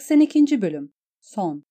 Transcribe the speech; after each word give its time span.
82. 0.00 0.62
Bölüm 0.62 0.92
Son 1.20 1.64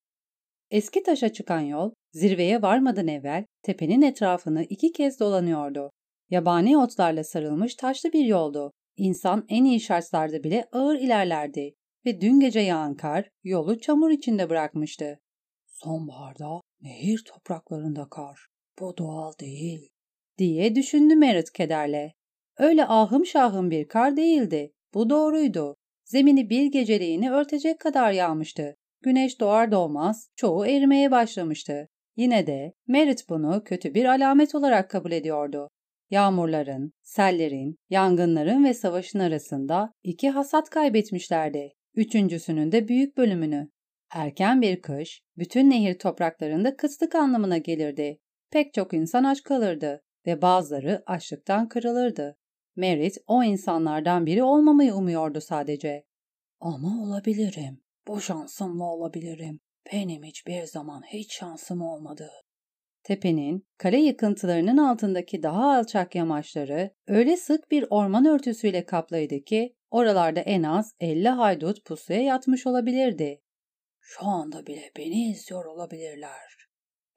Eski 0.71 1.03
taşa 1.03 1.33
çıkan 1.33 1.59
yol, 1.59 1.91
zirveye 2.11 2.61
varmadan 2.61 3.07
evvel 3.07 3.45
tepenin 3.63 4.01
etrafını 4.01 4.63
iki 4.63 4.91
kez 4.91 5.19
dolanıyordu. 5.19 5.91
Yabani 6.29 6.77
otlarla 6.77 7.23
sarılmış 7.23 7.75
taşlı 7.75 8.13
bir 8.13 8.25
yoldu. 8.25 8.71
İnsan 8.97 9.45
en 9.49 9.65
iyi 9.65 9.79
şartlarda 9.79 10.43
bile 10.43 10.67
ağır 10.71 10.95
ilerlerdi 10.95 11.73
ve 12.05 12.21
dün 12.21 12.39
gece 12.39 12.59
yağan 12.59 12.97
kar 12.97 13.29
yolu 13.43 13.79
çamur 13.79 14.09
içinde 14.09 14.49
bırakmıştı. 14.49 15.19
Sonbaharda 15.67 16.61
nehir 16.81 17.23
topraklarında 17.25 18.09
kar. 18.09 18.47
Bu 18.79 18.97
doğal 18.97 19.33
değil. 19.39 19.89
Diye 20.37 20.75
düşündü 20.75 21.15
Merit 21.15 21.51
kederle. 21.51 22.13
Öyle 22.57 22.85
ahım 22.85 23.25
şahım 23.25 23.71
bir 23.71 23.87
kar 23.87 24.17
değildi. 24.17 24.73
Bu 24.93 25.09
doğruydu. 25.09 25.75
Zemini 26.11 26.49
bir 26.49 26.65
geceliğini 26.65 27.31
örtecek 27.31 27.79
kadar 27.79 28.11
yağmıştı. 28.11 28.75
Güneş 29.01 29.39
doğar 29.39 29.71
doğmaz 29.71 30.29
çoğu 30.35 30.67
erimeye 30.67 31.11
başlamıştı. 31.11 31.87
Yine 32.15 32.47
de 32.47 32.73
Merit 32.87 33.29
bunu 33.29 33.63
kötü 33.65 33.93
bir 33.93 34.05
alamet 34.05 34.55
olarak 34.55 34.89
kabul 34.89 35.11
ediyordu. 35.11 35.69
Yağmurların, 36.09 36.93
sellerin, 37.01 37.75
yangınların 37.89 38.63
ve 38.63 38.73
savaşın 38.73 39.19
arasında 39.19 39.93
iki 40.03 40.29
hasat 40.29 40.69
kaybetmişlerdi. 40.69 41.69
Üçüncüsünün 41.95 42.71
de 42.71 42.87
büyük 42.87 43.17
bölümünü. 43.17 43.69
Erken 44.13 44.61
bir 44.61 44.81
kış, 44.81 45.21
bütün 45.37 45.69
nehir 45.69 45.99
topraklarında 45.99 46.75
kıtlık 46.75 47.15
anlamına 47.15 47.57
gelirdi. 47.57 48.17
Pek 48.51 48.73
çok 48.73 48.93
insan 48.93 49.23
aç 49.23 49.43
kalırdı 49.43 50.01
ve 50.25 50.41
bazıları 50.41 51.03
açlıktan 51.05 51.67
kırılırdı. 51.67 52.37
Merit 52.75 53.17
o 53.27 53.43
insanlardan 53.43 54.25
biri 54.25 54.43
olmamayı 54.43 54.93
umuyordu 54.93 55.41
sadece. 55.41 56.03
Ama 56.59 57.03
olabilirim. 57.03 57.81
Bu 58.07 58.21
şansımla 58.21 58.83
olabilirim. 58.83 59.59
Benim 59.93 60.23
hiçbir 60.23 60.63
zaman 60.63 61.01
hiç 61.13 61.33
şansım 61.33 61.81
olmadı. 61.81 62.29
Tepenin, 63.03 63.67
kale 63.77 63.97
yıkıntılarının 63.97 64.77
altındaki 64.77 65.43
daha 65.43 65.77
alçak 65.77 66.15
yamaçları 66.15 66.91
öyle 67.07 67.37
sık 67.37 67.71
bir 67.71 67.85
orman 67.89 68.25
örtüsüyle 68.25 68.85
kaplıydı 68.85 69.39
ki 69.43 69.75
oralarda 69.91 70.39
en 70.39 70.63
az 70.63 70.95
50 70.99 71.29
haydut 71.29 71.85
pusuya 71.85 72.21
yatmış 72.21 72.67
olabilirdi. 72.67 73.41
Şu 73.99 74.25
anda 74.25 74.65
bile 74.65 74.91
beni 74.97 75.31
izliyor 75.31 75.65
olabilirler. 75.65 76.67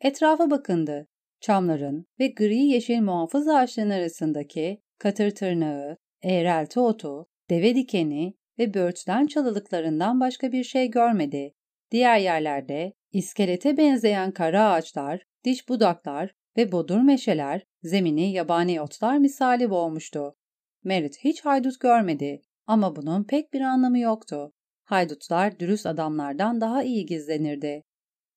Etrafa 0.01 0.51
bakındı. 0.51 1.09
Çamların 1.41 2.07
ve 2.21 2.29
gri 2.29 2.57
yeşil 2.57 3.01
muhafız 3.01 3.49
ağaçların 3.49 3.91
arasındaki 3.91 4.83
katır 5.05 5.31
tırnağı, 5.31 5.97
eğrelti 6.23 6.81
otu, 6.81 7.27
deve 7.51 7.75
dikeni 7.75 8.35
ve 8.59 8.75
börtlen 8.75 9.27
çalılıklarından 9.27 10.21
başka 10.21 10.53
bir 10.53 10.65
şey 10.65 10.91
görmedi. 10.91 11.53
Diğer 11.91 12.19
yerlerde 12.19 12.93
iskelete 13.13 13.77
benzeyen 13.77 14.31
kara 14.31 14.71
ağaçlar, 14.71 15.23
diş 15.45 15.69
budaklar 15.69 16.35
ve 16.57 16.73
bodur 16.73 17.01
meşeler 17.01 17.63
zemini 17.83 18.33
yabani 18.33 18.81
otlar 18.81 19.19
misali 19.19 19.71
boğmuştu. 19.71 20.35
Merit 20.85 21.19
hiç 21.25 21.45
haydut 21.45 21.81
görmedi 21.81 22.43
ama 22.67 22.97
bunun 22.97 23.25
pek 23.25 23.53
bir 23.53 23.61
anlamı 23.61 23.99
yoktu. 23.99 24.53
Haydutlar 24.85 25.59
dürüst 25.59 25.87
adamlardan 25.87 26.61
daha 26.61 26.83
iyi 26.83 27.07
gizlenirdi. 27.07 27.83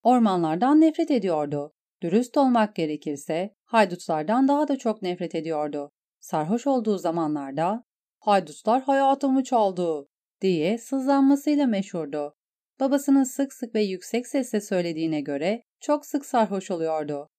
Ormanlardan 0.04 0.82
nefret 0.82 1.12
ediyordu. 1.12 1.74
Dürüst 2.02 2.38
olmak 2.38 2.76
gerekirse 2.76 3.56
haydutlardan 3.66 4.48
daha 4.48 4.68
da 4.68 4.78
çok 4.78 5.02
nefret 5.02 5.36
ediyordu. 5.36 5.92
Sarhoş 6.28 6.68
olduğu 6.68 6.98
zamanlarda 6.98 7.84
haydutlar 8.20 8.82
hayatımı 8.82 9.44
çaldı 9.44 10.08
diye 10.42 10.78
sızlanmasıyla 10.78 11.68
meşhurdu. 11.68 12.36
Babasının 12.80 13.24
sık 13.24 13.54
sık 13.54 13.76
ve 13.76 13.84
yüksek 13.84 14.28
sesle 14.28 14.62
söylediğine 14.62 15.22
göre 15.22 15.64
çok 15.80 16.06
sık 16.06 16.26
sarhoş 16.26 16.72
oluyordu. 16.72 17.30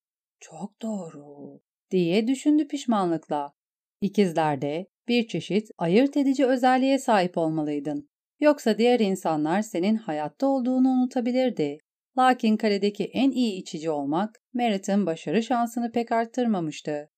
Çok 0.40 0.82
doğru 0.82 1.60
diye 1.90 2.28
düşündü 2.28 2.68
pişmanlıkla. 2.68 3.52
İkizlerde 4.00 4.86
bir 5.08 5.28
çeşit 5.28 5.70
ayırt 5.78 6.16
edici 6.16 6.46
özelliğe 6.46 6.98
sahip 6.98 7.38
olmalıydın. 7.38 8.08
Yoksa 8.40 8.78
diğer 8.78 9.00
insanlar 9.00 9.62
senin 9.62 9.96
hayatta 9.96 10.46
olduğunu 10.46 10.88
unutabilirdi. 10.88 11.78
Lakin 12.18 12.56
kaledeki 12.56 13.04
en 13.04 13.30
iyi 13.30 13.60
içici 13.60 13.90
olmak 13.90 14.42
Merit'in 14.52 15.06
başarı 15.06 15.42
şansını 15.42 15.92
pek 15.92 16.12
arttırmamıştı. 16.12 17.10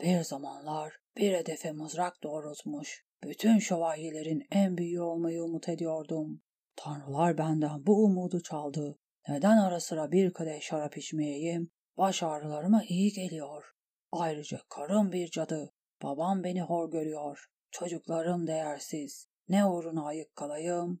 Bir 0.00 0.20
zamanlar 0.20 1.01
bir 1.16 1.32
hedefe 1.32 1.72
mızrak 1.72 2.22
doğrultmuş, 2.22 3.04
bütün 3.24 3.58
şövalyelerin 3.58 4.46
en 4.50 4.76
büyüğü 4.76 5.00
olmayı 5.00 5.42
umut 5.42 5.68
ediyordum. 5.68 6.42
Tanrılar 6.76 7.38
benden 7.38 7.86
bu 7.86 8.04
umudu 8.04 8.42
çaldı. 8.42 8.98
Neden 9.28 9.56
ara 9.56 9.80
sıra 9.80 10.12
bir 10.12 10.32
kadeh 10.32 10.60
şarap 10.60 10.96
içmeyeyim? 10.96 11.70
Baş 11.98 12.22
ağrılarıma 12.22 12.82
iyi 12.88 13.12
geliyor. 13.12 13.64
Ayrıca 14.12 14.60
karım 14.68 15.12
bir 15.12 15.30
cadı. 15.30 15.72
Babam 16.02 16.44
beni 16.44 16.62
hor 16.62 16.90
görüyor. 16.90 17.46
Çocuklarım 17.70 18.46
değersiz. 18.46 19.26
Ne 19.48 19.66
uğruna 19.66 20.04
ayık 20.04 20.36
kalayım? 20.36 21.00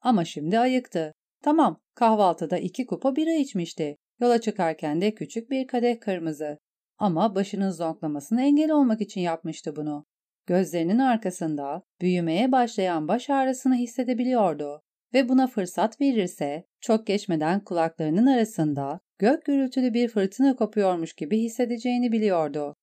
Ama 0.00 0.24
şimdi 0.24 0.58
ayıktı. 0.58 1.12
Tamam, 1.42 1.80
kahvaltıda 1.94 2.58
iki 2.58 2.86
kupa 2.86 3.16
bira 3.16 3.32
içmişti. 3.32 3.96
Yola 4.20 4.40
çıkarken 4.40 5.00
de 5.00 5.14
küçük 5.14 5.50
bir 5.50 5.66
kadeh 5.66 6.00
kırmızı. 6.00 6.58
Ama 6.98 7.34
başının 7.34 7.70
zonklamasına 7.70 8.42
engel 8.42 8.70
olmak 8.70 9.00
için 9.00 9.20
yapmıştı 9.20 9.76
bunu. 9.76 10.04
Gözlerinin 10.46 10.98
arkasında 10.98 11.82
büyümeye 12.00 12.52
başlayan 12.52 13.08
baş 13.08 13.30
ağrısını 13.30 13.74
hissedebiliyordu 13.74 14.82
ve 15.14 15.28
buna 15.28 15.46
fırsat 15.46 16.00
verirse 16.00 16.64
çok 16.80 17.06
geçmeden 17.06 17.64
kulaklarının 17.64 18.26
arasında 18.26 19.00
gök 19.18 19.44
gürültülü 19.44 19.94
bir 19.94 20.08
fırtına 20.08 20.56
kopuyormuş 20.56 21.12
gibi 21.12 21.38
hissedeceğini 21.38 22.12
biliyordu. 22.12 22.74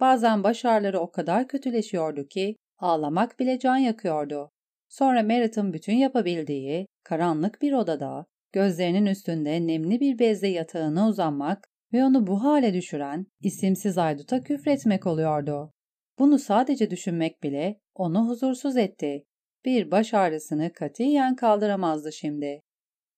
Bazen 0.00 0.44
baş 0.44 0.64
ağrıları 0.64 1.00
o 1.00 1.10
kadar 1.10 1.48
kötüleşiyordu 1.48 2.28
ki 2.28 2.56
ağlamak 2.78 3.40
bile 3.40 3.58
can 3.58 3.76
yakıyordu. 3.76 4.50
Sonra 4.88 5.22
Merit'in 5.22 5.72
bütün 5.72 5.94
yapabildiği 5.94 6.86
karanlık 7.04 7.62
bir 7.62 7.72
odada 7.72 8.26
gözlerinin 8.52 9.06
üstünde 9.06 9.66
nemli 9.66 10.00
bir 10.00 10.18
bezle 10.18 10.48
yatağına 10.48 11.08
uzanmak 11.08 11.68
ve 11.92 12.04
onu 12.04 12.26
bu 12.26 12.44
hale 12.44 12.74
düşüren 12.74 13.26
isimsiz 13.40 13.98
ayduta 13.98 14.42
küfretmek 14.42 15.06
oluyordu. 15.06 15.72
Bunu 16.18 16.38
sadece 16.38 16.90
düşünmek 16.90 17.42
bile 17.42 17.80
onu 17.94 18.28
huzursuz 18.28 18.76
etti. 18.76 19.24
Bir 19.64 19.90
baş 19.90 20.14
ağrısını 20.14 20.72
katiyen 20.72 21.36
kaldıramazdı 21.36 22.12
şimdi. 22.12 22.62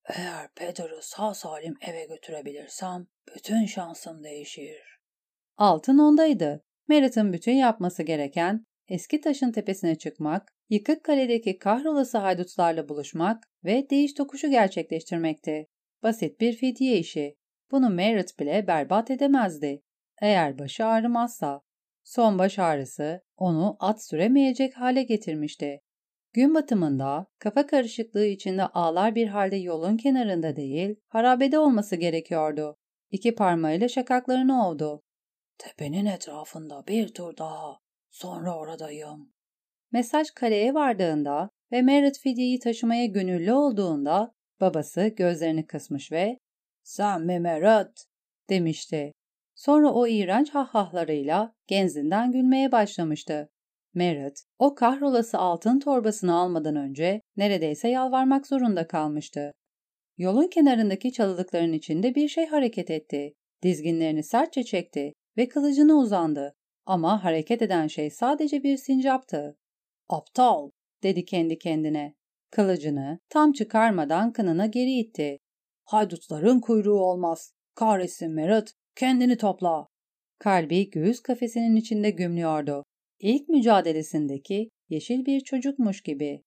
Eğer 0.08 0.48
Peter'ı 0.56 1.02
sağ 1.02 1.34
salim 1.34 1.74
eve 1.80 2.04
götürebilirsem 2.04 3.06
bütün 3.36 3.66
şansım 3.66 4.24
değişir. 4.24 4.98
Altın 5.56 5.98
ondaydı. 5.98 6.62
Merit'in 6.88 7.32
bütün 7.32 7.52
yapması 7.52 8.02
gereken 8.02 8.64
eski 8.88 9.20
taşın 9.20 9.52
tepesine 9.52 9.98
çıkmak, 9.98 10.48
yıkık 10.68 11.04
kaledeki 11.04 11.58
kahrolası 11.58 12.18
haydutlarla 12.18 12.88
buluşmak 12.88 13.44
ve 13.64 13.90
değiş 13.90 14.14
tokuşu 14.14 14.50
gerçekleştirmekti. 14.50 15.66
Basit 16.02 16.40
bir 16.40 16.52
fidye 16.52 16.98
işi. 16.98 17.36
Bunu 17.74 17.90
Merit 17.90 18.38
bile 18.38 18.66
berbat 18.66 19.10
edemezdi. 19.10 19.82
Eğer 20.22 20.58
başı 20.58 20.86
ağrımazsa. 20.86 21.60
Son 22.04 22.38
baş 22.38 22.58
ağrısı 22.58 23.22
onu 23.36 23.76
at 23.80 24.04
süremeyecek 24.04 24.76
hale 24.76 25.02
getirmişti. 25.02 25.80
Gün 26.32 26.54
batımında 26.54 27.26
kafa 27.38 27.66
karışıklığı 27.66 28.26
içinde 28.26 28.66
ağlar 28.66 29.14
bir 29.14 29.28
halde 29.28 29.56
yolun 29.56 29.96
kenarında 29.96 30.56
değil, 30.56 30.96
harabede 31.08 31.58
olması 31.58 31.96
gerekiyordu. 31.96 32.76
İki 33.10 33.34
parmağıyla 33.34 33.88
şakaklarını 33.88 34.68
ovdu. 34.68 35.02
Tepenin 35.58 36.06
etrafında 36.06 36.86
bir 36.88 37.08
tur 37.08 37.36
daha. 37.36 37.78
Sonra 38.10 38.58
oradayım. 38.58 39.32
Mesaj 39.92 40.30
kaleye 40.30 40.74
vardığında 40.74 41.50
ve 41.72 41.82
Merit 41.82 42.18
fidyeyi 42.18 42.58
taşımaya 42.58 43.06
gönüllü 43.06 43.52
olduğunda 43.52 44.34
babası 44.60 45.06
gözlerini 45.06 45.66
kısmış 45.66 46.12
ve 46.12 46.38
''Sen 46.84 47.22
mi 47.22 47.40
Merit?'' 47.40 48.06
demişti. 48.50 49.12
Sonra 49.54 49.92
o 49.92 50.06
iğrenç 50.06 50.50
hahhahlarıyla 50.50 51.54
genzinden 51.66 52.32
gülmeye 52.32 52.72
başlamıştı. 52.72 53.48
Merritt, 53.94 54.40
o 54.58 54.74
kahrolası 54.74 55.38
altın 55.38 55.78
torbasını 55.78 56.34
almadan 56.34 56.76
önce 56.76 57.20
neredeyse 57.36 57.88
yalvarmak 57.88 58.46
zorunda 58.46 58.86
kalmıştı. 58.86 59.52
Yolun 60.18 60.48
kenarındaki 60.48 61.12
çalılıkların 61.12 61.72
içinde 61.72 62.14
bir 62.14 62.28
şey 62.28 62.46
hareket 62.46 62.90
etti. 62.90 63.34
Dizginlerini 63.62 64.22
sertçe 64.22 64.64
çekti 64.64 65.12
ve 65.36 65.48
kılıcını 65.48 65.98
uzandı. 65.98 66.54
Ama 66.86 67.24
hareket 67.24 67.62
eden 67.62 67.86
şey 67.86 68.10
sadece 68.10 68.62
bir 68.62 68.76
sincaptı. 68.76 69.56
Aptal, 70.08 70.70
dedi 71.02 71.24
kendi 71.24 71.58
kendine. 71.58 72.14
Kılıcını 72.50 73.18
tam 73.28 73.52
çıkarmadan 73.52 74.32
kınına 74.32 74.66
geri 74.66 74.92
itti. 74.92 75.38
Haydutların 75.84 76.60
kuyruğu 76.60 77.00
olmaz. 77.00 77.52
Kahretsin 77.74 78.30
Merit, 78.30 78.72
kendini 78.96 79.36
topla. 79.36 79.86
Kalbi 80.38 80.90
göğüs 80.90 81.22
kafesinin 81.22 81.76
içinde 81.76 82.10
gümlüyordu. 82.10 82.84
İlk 83.18 83.48
mücadelesindeki 83.48 84.68
yeşil 84.88 85.26
bir 85.26 85.40
çocukmuş 85.40 86.02
gibi. 86.02 86.42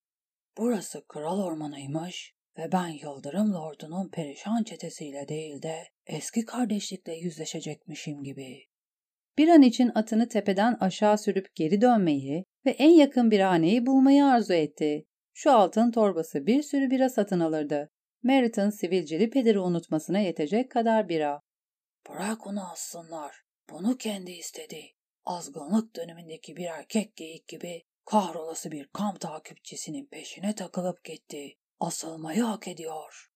Burası 0.57 1.05
kral 1.07 1.43
ormanıymış 1.43 2.33
ve 2.57 2.71
ben 2.71 2.87
Yıldırım 2.87 3.53
Lord'unun 3.53 4.09
perişan 4.09 4.63
çetesiyle 4.63 5.27
değil 5.27 5.61
de 5.61 5.75
eski 6.05 6.45
kardeşlikle 6.45 7.13
yüzleşecekmişim 7.13 8.23
gibi. 8.23 8.63
Bir 9.37 9.47
an 9.47 9.61
için 9.61 9.91
atını 9.95 10.27
tepeden 10.27 10.77
aşağı 10.79 11.17
sürüp 11.17 11.55
geri 11.55 11.81
dönmeyi 11.81 12.45
ve 12.65 12.71
en 12.71 12.89
yakın 12.89 13.31
bir 13.31 13.39
haneyi 13.39 13.85
bulmayı 13.85 14.25
arzu 14.25 14.53
etti. 14.53 15.05
Şu 15.33 15.51
altın 15.51 15.91
torbası 15.91 16.45
bir 16.45 16.63
sürü 16.63 16.89
bira 16.89 17.09
satın 17.09 17.39
alırdı. 17.39 17.89
Merritt'ın 18.27 18.69
sivilceli 18.69 19.29
pederi 19.29 19.59
unutmasına 19.59 20.19
yetecek 20.19 20.71
kadar 20.71 21.09
bira. 21.09 21.41
Bırak 22.09 22.47
onu 22.47 22.71
alsınlar. 22.71 23.35
Bunu 23.69 23.97
kendi 23.97 24.31
istedi. 24.31 24.81
Azgınlık 25.25 25.95
dönemindeki 25.95 26.55
bir 26.55 26.65
erkek 26.65 27.15
geyik 27.15 27.47
gibi 27.47 27.83
kahrolası 28.05 28.71
bir 28.71 28.87
kamp 28.87 29.19
takipçisinin 29.19 30.05
peşine 30.05 30.55
takılıp 30.55 31.03
gitti. 31.03 31.57
Asılmayı 31.79 32.41
hak 32.41 32.67
ediyor. 32.67 33.29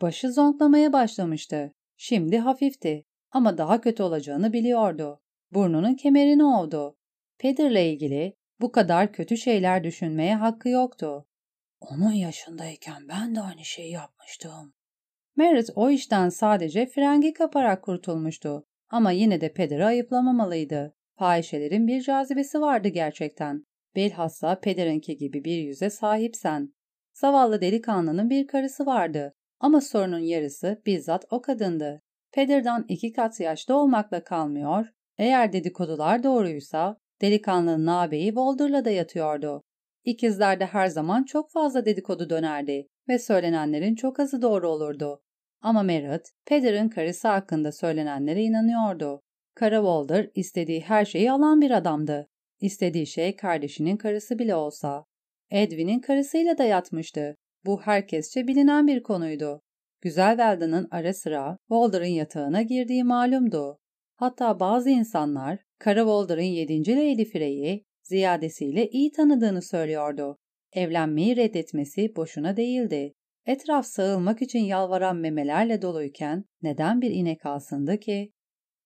Başı 0.00 0.32
zonklamaya 0.32 0.92
başlamıştı. 0.92 1.72
Şimdi 1.96 2.38
hafifti 2.38 3.04
ama 3.30 3.58
daha 3.58 3.80
kötü 3.80 4.02
olacağını 4.02 4.52
biliyordu. 4.52 5.20
Burnunun 5.52 5.94
kemerini 5.94 6.44
ovdu. 6.44 6.96
Peter'le 7.38 7.92
ilgili 7.92 8.36
bu 8.60 8.72
kadar 8.72 9.12
kötü 9.12 9.36
şeyler 9.36 9.84
düşünmeye 9.84 10.36
hakkı 10.36 10.68
yoktu. 10.68 11.26
Onun 11.90 12.12
yaşındayken 12.12 13.08
ben 13.08 13.34
de 13.34 13.40
aynı 13.40 13.64
şeyi 13.64 13.92
yapmıştım. 13.92 14.74
Merritt 15.36 15.70
o 15.74 15.90
işten 15.90 16.28
sadece 16.28 16.86
frengi 16.86 17.32
kaparak 17.32 17.82
kurtulmuştu. 17.82 18.66
Ama 18.90 19.10
yine 19.10 19.40
de 19.40 19.52
pederi 19.52 19.84
ayıplamamalıydı. 19.84 20.94
Fahişelerin 21.18 21.86
bir 21.86 22.02
cazibesi 22.02 22.60
vardı 22.60 22.88
gerçekten. 22.88 23.64
Bilhassa 23.96 24.60
pederinki 24.60 25.16
gibi 25.16 25.44
bir 25.44 25.56
yüze 25.56 25.90
sahipsen. 25.90 26.72
Zavallı 27.14 27.60
delikanlının 27.60 28.30
bir 28.30 28.46
karısı 28.46 28.86
vardı. 28.86 29.34
Ama 29.60 29.80
sorunun 29.80 30.18
yarısı 30.18 30.82
bizzat 30.86 31.24
o 31.30 31.42
kadındı. 31.42 32.02
Peder'dan 32.32 32.84
iki 32.88 33.12
kat 33.12 33.40
yaşlı 33.40 33.76
olmakla 33.76 34.24
kalmıyor, 34.24 34.86
eğer 35.18 35.52
dedikodular 35.52 36.22
doğruysa 36.22 36.96
delikanlının 37.20 37.86
ağabeyi 37.86 38.36
Boulder'la 38.36 38.84
da 38.84 38.90
yatıyordu. 38.90 39.62
İkizlerde 40.06 40.66
her 40.66 40.86
zaman 40.86 41.24
çok 41.24 41.50
fazla 41.50 41.84
dedikodu 41.84 42.30
dönerdi 42.30 42.88
ve 43.08 43.18
söylenenlerin 43.18 43.94
çok 43.94 44.20
azı 44.20 44.42
doğru 44.42 44.68
olurdu. 44.68 45.22
Ama 45.60 45.82
Merritt, 45.82 46.30
Peder'in 46.44 46.88
karısı 46.88 47.28
hakkında 47.28 47.72
söylenenlere 47.72 48.42
inanıyordu. 48.42 49.20
Kara 49.54 50.06
istediği 50.34 50.80
her 50.80 51.04
şeyi 51.04 51.32
alan 51.32 51.60
bir 51.60 51.70
adamdı. 51.70 52.28
İstediği 52.60 53.06
şey 53.06 53.36
kardeşinin 53.36 53.96
karısı 53.96 54.38
bile 54.38 54.54
olsa. 54.54 55.04
Edwin'in 55.50 56.00
karısıyla 56.00 56.58
da 56.58 56.64
yatmıştı. 56.64 57.36
Bu 57.64 57.80
herkesçe 57.80 58.48
bilinen 58.48 58.86
bir 58.86 59.02
konuydu. 59.02 59.62
Güzel 60.00 60.30
Weldon'ın 60.30 60.88
ara 60.90 61.14
sıra 61.14 61.58
Walder'ın 61.68 62.04
yatağına 62.04 62.62
girdiği 62.62 63.04
malumdu. 63.04 63.78
Hatta 64.14 64.60
bazı 64.60 64.90
insanlar 64.90 65.58
Kara 65.78 66.00
Walder'ın 66.00 66.42
7. 66.42 66.96
Lady 66.96 67.24
Frey'i 67.24 67.85
ziyadesiyle 68.06 68.88
iyi 68.88 69.12
tanıdığını 69.12 69.62
söylüyordu. 69.62 70.38
Evlenmeyi 70.72 71.36
reddetmesi 71.36 72.16
boşuna 72.16 72.56
değildi. 72.56 73.12
Etraf 73.46 73.86
sağılmak 73.86 74.42
için 74.42 74.58
yalvaran 74.58 75.16
memelerle 75.16 75.82
doluyken 75.82 76.44
neden 76.62 77.00
bir 77.00 77.10
inek 77.10 77.46
alsındı 77.46 78.00
ki? 78.00 78.32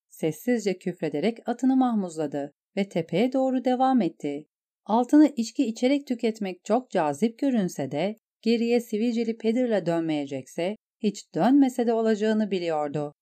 Sessizce 0.08 0.78
küfrederek 0.78 1.48
atını 1.48 1.76
mahmuzladı 1.76 2.52
ve 2.76 2.88
tepeye 2.88 3.32
doğru 3.32 3.64
devam 3.64 4.02
etti. 4.02 4.46
Altını 4.84 5.32
içki 5.36 5.66
içerek 5.66 6.06
tüketmek 6.06 6.64
çok 6.64 6.90
cazip 6.90 7.38
görünse 7.38 7.90
de 7.90 8.16
geriye 8.42 8.80
sivilceli 8.80 9.36
Pedir'le 9.36 9.86
dönmeyecekse 9.86 10.76
hiç 10.98 11.34
dönmese 11.34 11.86
de 11.86 11.92
olacağını 11.92 12.50
biliyordu. 12.50 13.14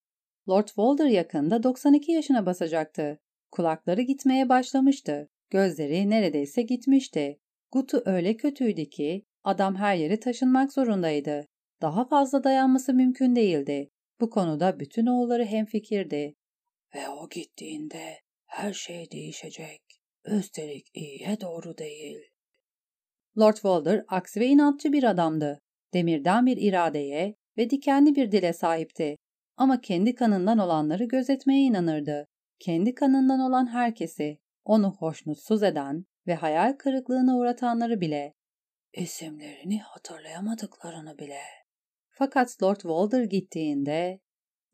Lord 0.48 0.66
Walder 0.66 1.06
yakında 1.06 1.62
92 1.62 2.12
yaşına 2.12 2.46
basacaktı. 2.46 3.18
Kulakları 3.50 4.02
gitmeye 4.02 4.48
başlamıştı. 4.48 5.28
Gözleri 5.50 6.10
neredeyse 6.10 6.62
gitmişti. 6.62 7.38
Gutu 7.72 8.02
öyle 8.04 8.36
kötüydü 8.36 8.84
ki 8.84 9.24
adam 9.44 9.76
her 9.76 9.96
yere 9.96 10.20
taşınmak 10.20 10.72
zorundaydı. 10.72 11.46
Daha 11.82 12.08
fazla 12.08 12.44
dayanması 12.44 12.94
mümkün 12.94 13.36
değildi. 13.36 13.90
Bu 14.20 14.30
konuda 14.30 14.80
bütün 14.80 15.06
oğulları 15.06 15.44
hemfikirdi. 15.44 16.34
Ve 16.94 17.08
o 17.08 17.28
gittiğinde 17.28 18.20
her 18.46 18.72
şey 18.72 19.10
değişecek. 19.10 19.80
Üstelik 20.24 20.86
iyiye 20.94 21.40
doğru 21.40 21.78
değil. 21.78 22.18
Lord 23.38 23.54
Walder 23.54 24.04
aksi 24.08 24.40
ve 24.40 24.46
inatçı 24.46 24.92
bir 24.92 25.04
adamdı. 25.04 25.60
Demirden 25.94 26.46
bir 26.46 26.56
iradeye 26.56 27.34
ve 27.58 27.70
dikenli 27.70 28.14
bir 28.14 28.32
dile 28.32 28.52
sahipti. 28.52 29.16
Ama 29.56 29.80
kendi 29.80 30.14
kanından 30.14 30.58
olanları 30.58 31.04
gözetmeye 31.04 31.62
inanırdı. 31.62 32.26
Kendi 32.58 32.94
kanından 32.94 33.40
olan 33.40 33.66
herkesi, 33.66 34.38
onu 34.68 34.96
hoşnutsuz 34.98 35.62
eden 35.62 36.04
ve 36.26 36.34
hayal 36.34 36.72
kırıklığına 36.72 37.36
uğratanları 37.36 38.00
bile, 38.00 38.34
isimlerini 38.94 39.80
hatırlayamadıklarını 39.80 41.18
bile. 41.18 41.40
Fakat 42.08 42.62
Lord 42.62 42.80
Walder 42.80 43.22
gittiğinde, 43.22 44.20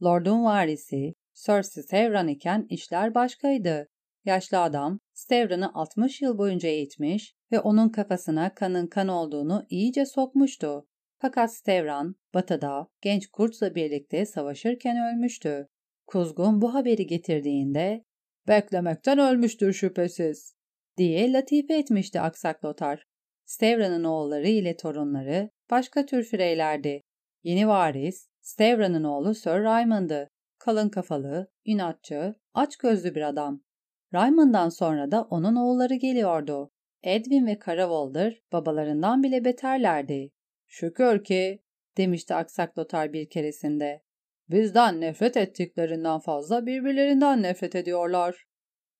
Lord'un 0.03 0.45
varisi 0.45 1.15
Sir 1.33 1.63
Stevran 1.63 2.29
iken 2.29 2.67
işler 2.71 3.15
başkaydı. 3.15 3.89
Yaşlı 4.25 4.61
adam 4.61 5.01
Stevran'ı 5.13 5.75
60 5.75 6.23
yıl 6.23 6.39
boyunca 6.39 6.69
eğitmiş 6.69 7.35
ve 7.53 7.61
onun 7.61 7.89
kafasına 7.89 8.55
kanın 8.55 8.87
kan 8.87 9.09
olduğunu 9.09 9.67
iyice 9.69 10.07
sokmuştu. 10.07 10.87
Fakat 11.19 11.55
Stevran, 11.55 12.15
batıda 12.35 12.89
genç 13.01 13.27
kurtla 13.27 13.75
birlikte 13.75 14.27
savaşırken 14.27 14.97
ölmüştü. 14.97 15.69
Kuzgun 16.07 16.63
bu 16.63 16.75
haberi 16.75 17.07
getirdiğinde 17.07 18.05
''Beklemekten 18.49 19.19
ölmüştür 19.19 19.73
şüphesiz.'' 19.73 20.55
diye 20.97 21.33
latife 21.33 21.79
etmişti 21.79 22.21
aksak 22.21 22.65
Lotar. 22.65 23.07
Stevran'ın 23.45 24.05
oğulları 24.05 24.49
ile 24.49 24.77
torunları 24.77 25.51
başka 25.71 26.07
tür 26.07 26.25
fireylerdi. 26.25 27.01
Yeni 27.43 27.69
varis, 27.69 28.29
Stevran'ın 28.41 29.05
oğlu 29.05 29.35
Sir 29.35 29.51
Raymond'ı. 29.51 30.29
Kalın 30.59 30.89
kafalı, 30.89 31.51
inatçı, 31.65 32.35
aç 32.55 32.77
gözlü 32.77 33.15
bir 33.15 33.29
adam. 33.29 33.63
Raymond'dan 34.15 34.69
sonra 34.69 35.11
da 35.11 35.23
onun 35.23 35.57
oğulları 35.57 35.95
geliyordu. 35.95 36.71
Edwin 37.03 37.47
ve 37.47 37.59
Kara 37.59 37.91
babalarından 38.53 39.23
bile 39.23 39.45
beterlerdi. 39.45 40.31
Şükür 40.67 41.25
ki, 41.25 41.63
demişti 41.97 42.35
aksak 42.35 42.79
Lotar 42.79 43.13
bir 43.13 43.29
keresinde. 43.29 44.03
Bizden 44.51 45.01
nefret 45.01 45.37
ettiklerinden 45.37 46.19
fazla 46.19 46.67
birbirlerinden 46.67 47.43
nefret 47.43 47.75
ediyorlar. 47.75 48.45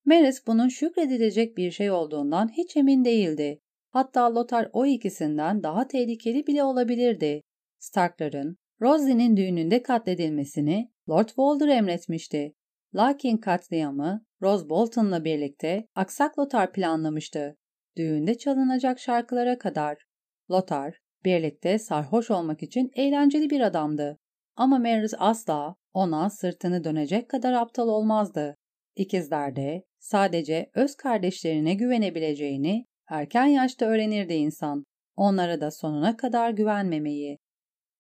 Meris 0.05 0.47
bunun 0.47 0.69
şükredilecek 0.69 1.57
bir 1.57 1.71
şey 1.71 1.91
olduğundan 1.91 2.49
hiç 2.49 2.77
emin 2.77 3.05
değildi. 3.05 3.61
Hatta 3.91 4.35
Lothar 4.35 4.71
o 4.73 4.87
ikisinden 4.87 5.63
daha 5.63 5.89
tehlikeli 5.89 6.47
bile 6.47 6.65
olabilirdi. 6.65 7.43
Starkların, 7.79 8.57
Rosie'nin 8.83 9.37
düğününde 9.37 9.83
katledilmesini 9.83 10.93
Lord 11.09 11.29
Walder 11.29 11.69
emretmişti. 11.69 12.55
Lakin 12.95 13.37
katliamı 13.37 14.25
Rose 14.43 14.69
Bolton'la 14.69 15.25
birlikte 15.25 15.89
Aksak 15.95 16.39
Lothar 16.39 16.73
planlamıştı. 16.73 17.57
Düğünde 17.97 18.39
çalınacak 18.39 19.01
şarkılara 19.01 19.59
kadar. 19.59 20.05
Lothar, 20.51 20.99
birlikte 21.25 21.79
sarhoş 21.79 22.31
olmak 22.31 22.63
için 22.63 22.91
eğlenceli 22.95 23.51
bir 23.51 23.61
adamdı. 23.61 24.19
Ama 24.57 24.79
Maris 24.79 25.15
asla 25.19 25.75
ona 25.95 26.31
sırtını 26.31 26.85
dönecek 26.85 27.29
kadar 27.29 27.53
aptal 27.53 27.89
olmazdı. 27.89 28.57
İkizler 28.97 29.57
de 29.57 29.85
sadece 29.99 30.71
öz 30.75 30.97
kardeşlerine 30.97 31.75
güvenebileceğini 31.75 32.87
erken 33.09 33.47
yaşta 33.47 33.87
öğrenirdi 33.87 34.35
insan. 34.35 34.85
Onlara 35.17 35.61
da 35.61 35.71
sonuna 35.71 36.17
kadar 36.17 36.51
güvenmemeyi. 36.51 37.39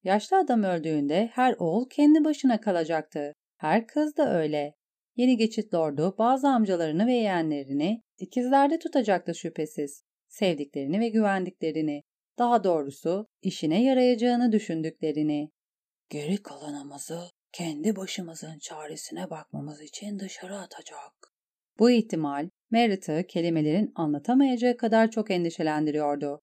Yaşlı 0.05 0.37
adam 0.39 0.63
öldüğünde 0.63 1.31
her 1.33 1.55
oğul 1.59 1.89
kendi 1.89 2.25
başına 2.25 2.61
kalacaktı. 2.61 3.33
Her 3.57 3.87
kız 3.87 4.17
da 4.17 4.39
öyle. 4.39 4.75
Yeni 5.17 5.37
geçit 5.37 5.75
lordu 5.75 6.15
bazı 6.19 6.49
amcalarını 6.49 7.07
ve 7.07 7.13
yeğenlerini 7.13 8.03
ikizlerde 8.19 8.79
tutacaktı 8.79 9.35
şüphesiz. 9.35 10.03
Sevdiklerini 10.29 11.01
ve 11.01 11.09
güvendiklerini. 11.09 12.03
Daha 12.39 12.65
doğrusu 12.65 13.27
işine 13.43 13.83
yarayacağını 13.83 14.53
düşündüklerini. 14.53 15.51
Geri 16.11 16.43
kalanımızı 16.43 17.21
kendi 17.53 17.97
başımızın 17.97 18.59
çaresine 18.59 19.31
bakmamız 19.31 19.83
için 19.83 20.19
dışarı 20.19 20.59
atacak. 20.59 21.13
Bu 21.79 21.91
ihtimal 21.91 22.49
Merritt'ı 22.71 23.25
kelimelerin 23.29 23.93
anlatamayacağı 23.95 24.77
kadar 24.77 25.11
çok 25.11 25.31
endişelendiriyordu. 25.31 26.41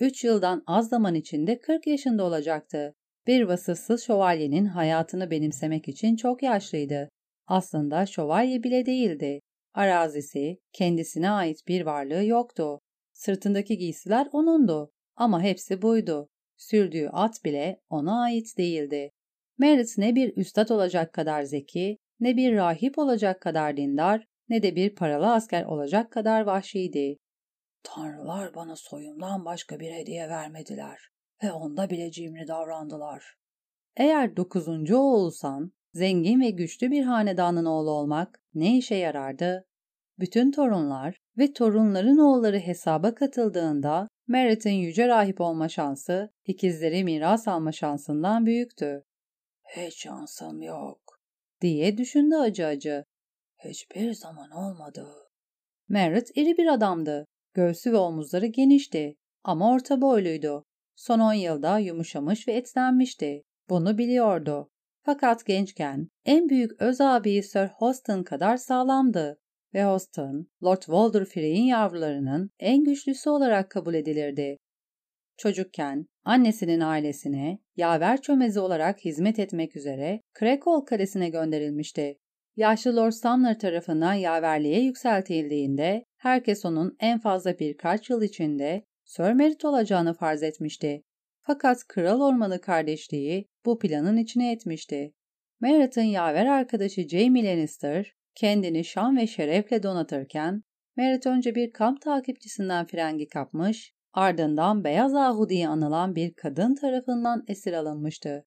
Üç 0.00 0.24
yıldan 0.24 0.62
az 0.66 0.88
zaman 0.88 1.14
içinde 1.14 1.58
40 1.58 1.86
yaşında 1.86 2.24
olacaktı. 2.24 2.94
Bir 3.26 3.42
vasıfsız 3.42 4.04
şövalyenin 4.04 4.64
hayatını 4.64 5.30
benimsemek 5.30 5.88
için 5.88 6.16
çok 6.16 6.42
yaşlıydı. 6.42 7.08
Aslında 7.46 8.06
şövalye 8.06 8.62
bile 8.62 8.86
değildi. 8.86 9.40
Arazisi, 9.74 10.58
kendisine 10.72 11.30
ait 11.30 11.68
bir 11.68 11.86
varlığı 11.86 12.24
yoktu. 12.24 12.80
Sırtındaki 13.12 13.78
giysiler 13.78 14.28
onundu 14.32 14.90
ama 15.16 15.42
hepsi 15.42 15.82
buydu. 15.82 16.28
Sürdüğü 16.56 17.08
at 17.08 17.44
bile 17.44 17.80
ona 17.90 18.22
ait 18.22 18.58
değildi. 18.58 19.10
Merit 19.58 19.98
ne 19.98 20.14
bir 20.14 20.36
üstad 20.36 20.68
olacak 20.68 21.12
kadar 21.12 21.42
zeki, 21.42 21.98
ne 22.20 22.36
bir 22.36 22.56
rahip 22.56 22.98
olacak 22.98 23.40
kadar 23.40 23.76
dindar, 23.76 24.26
ne 24.48 24.62
de 24.62 24.76
bir 24.76 24.94
paralı 24.94 25.32
asker 25.32 25.64
olacak 25.64 26.12
kadar 26.12 26.40
vahşiydi. 26.40 27.16
Tanrılar 27.82 28.54
bana 28.54 28.76
soyumdan 28.76 29.44
başka 29.44 29.80
bir 29.80 29.92
hediye 29.92 30.28
vermediler 30.28 30.98
ve 31.42 31.52
onda 31.52 31.90
bile 31.90 32.10
cimri 32.10 32.48
davrandılar. 32.48 33.36
Eğer 33.96 34.36
dokuzuncu 34.36 34.96
oğulsan, 34.96 35.72
zengin 35.92 36.40
ve 36.40 36.50
güçlü 36.50 36.90
bir 36.90 37.02
hanedanın 37.02 37.64
oğlu 37.64 37.90
olmak 37.90 38.42
ne 38.54 38.76
işe 38.76 38.94
yarardı? 38.94 39.66
Bütün 40.18 40.50
torunlar 40.50 41.18
ve 41.38 41.52
torunların 41.52 42.18
oğulları 42.18 42.58
hesaba 42.58 43.14
katıldığında 43.14 44.08
Merit'in 44.26 44.70
yüce 44.70 45.08
rahip 45.08 45.40
olma 45.40 45.68
şansı 45.68 46.30
ikizleri 46.44 47.04
miras 47.04 47.48
alma 47.48 47.72
şansından 47.72 48.46
büyüktü. 48.46 49.04
Hiç 49.76 50.02
şansım 50.02 50.62
yok 50.62 51.00
diye 51.60 51.98
düşündü 51.98 52.34
acı 52.34 52.66
acı. 52.66 53.04
Hiçbir 53.64 54.12
zaman 54.12 54.50
olmadı. 54.50 55.06
Merit 55.88 56.30
iri 56.36 56.56
bir 56.58 56.66
adamdı. 56.66 57.26
Göğsü 57.54 57.92
ve 57.92 57.96
omuzları 57.96 58.46
genişti 58.46 59.16
ama 59.44 59.72
orta 59.72 60.00
boyluydu. 60.00 60.64
Son 60.96 61.20
on 61.20 61.32
yılda 61.32 61.78
yumuşamış 61.78 62.48
ve 62.48 62.52
etlenmişti. 62.52 63.42
Bunu 63.68 63.98
biliyordu. 63.98 64.70
Fakat 65.02 65.46
gençken 65.46 66.08
en 66.24 66.48
büyük 66.48 66.82
öz 66.82 67.00
abiyi 67.00 67.42
Sir 67.42 67.66
Hoston 67.66 68.22
kadar 68.22 68.56
sağlamdı 68.56 69.38
ve 69.74 69.84
Hoston, 69.84 70.46
Lord 70.64 70.80
Walder 70.80 71.24
Frey'in 71.24 71.64
yavrularının 71.64 72.50
en 72.58 72.84
güçlüsü 72.84 73.30
olarak 73.30 73.70
kabul 73.70 73.94
edilirdi. 73.94 74.58
Çocukken 75.36 76.06
annesinin 76.24 76.80
ailesine 76.80 77.58
yaver 77.76 78.22
çömezi 78.22 78.60
olarak 78.60 79.04
hizmet 79.04 79.38
etmek 79.38 79.76
üzere 79.76 80.20
Krekol 80.34 80.80
Kalesi'ne 80.80 81.28
gönderilmişti. 81.28 82.18
Yaşlı 82.56 82.96
Lord 82.96 83.12
Sumner 83.12 83.58
tarafından 83.58 84.14
yaverliğe 84.14 84.80
yükseltildiğinde 84.80 86.04
herkes 86.16 86.64
onun 86.64 86.96
en 87.00 87.18
fazla 87.20 87.58
birkaç 87.58 88.10
yıl 88.10 88.22
içinde 88.22 88.84
Sir 89.04 89.32
Merit 89.32 89.64
olacağını 89.64 90.14
farz 90.14 90.42
etmişti. 90.42 91.02
Fakat 91.40 91.78
Kral 91.88 92.20
Ormanı 92.20 92.60
kardeşliği 92.60 93.48
bu 93.64 93.78
planın 93.78 94.16
içine 94.16 94.52
etmişti. 94.52 95.12
Merit'in 95.60 96.02
yaver 96.02 96.46
arkadaşı 96.46 97.08
Jaime 97.08 97.44
Lannister 97.44 98.14
kendini 98.34 98.84
şan 98.84 99.16
ve 99.16 99.26
şerefle 99.26 99.82
donatırken 99.82 100.62
Merit 100.96 101.26
önce 101.26 101.54
bir 101.54 101.70
kamp 101.70 102.00
takipçisinden 102.00 102.86
frengi 102.86 103.28
kapmış, 103.28 103.92
ardından 104.12 104.84
Beyaz 104.84 105.14
Ahu 105.14 105.48
diye 105.48 105.68
anılan 105.68 106.14
bir 106.14 106.34
kadın 106.34 106.74
tarafından 106.74 107.44
esir 107.48 107.72
alınmıştı. 107.72 108.44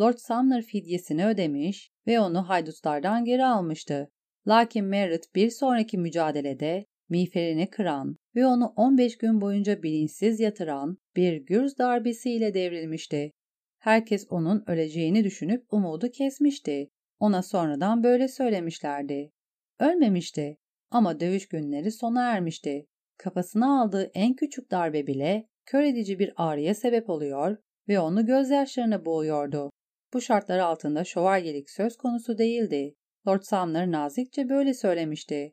Lord 0.00 0.18
Sumner 0.18 0.62
fidyesini 0.62 1.26
ödemiş 1.26 1.90
ve 2.06 2.20
onu 2.20 2.48
haydutlardan 2.48 3.24
geri 3.24 3.44
almıştı. 3.44 4.10
Lakin 4.48 4.84
Merritt 4.84 5.34
bir 5.34 5.50
sonraki 5.50 5.98
mücadelede 5.98 6.86
miğferini 7.08 7.70
kıran 7.70 8.16
ve 8.34 8.46
onu 8.46 8.72
15 8.76 9.18
gün 9.18 9.40
boyunca 9.40 9.82
bilinçsiz 9.82 10.40
yatıran 10.40 10.98
bir 11.16 11.36
gürz 11.36 11.78
darbesiyle 11.78 12.54
devrilmişti. 12.54 13.32
Herkes 13.78 14.26
onun 14.30 14.64
öleceğini 14.66 15.24
düşünüp 15.24 15.72
umudu 15.72 16.10
kesmişti. 16.10 16.88
Ona 17.20 17.42
sonradan 17.42 18.04
böyle 18.04 18.28
söylemişlerdi. 18.28 19.32
Ölmemişti 19.80 20.56
ama 20.90 21.20
dövüş 21.20 21.48
günleri 21.48 21.92
sona 21.92 22.22
ermişti. 22.22 22.86
Kafasına 23.18 23.82
aldığı 23.82 24.10
en 24.14 24.34
küçük 24.34 24.70
darbe 24.70 25.06
bile 25.06 25.48
kör 25.66 25.82
edici 25.82 26.18
bir 26.18 26.32
ağrıya 26.36 26.74
sebep 26.74 27.10
oluyor 27.10 27.56
ve 27.88 28.00
onu 28.00 28.26
gözyaşlarına 28.26 29.04
boğuyordu. 29.04 29.70
Bu 30.12 30.20
şartlar 30.20 30.58
altında 30.58 31.04
şövalyelik 31.04 31.70
söz 31.70 31.96
konusu 31.96 32.38
değildi. 32.38 32.94
Lord 33.28 33.42
Sumner 33.42 33.90
nazikçe 33.90 34.48
böyle 34.48 34.74
söylemişti. 34.74 35.52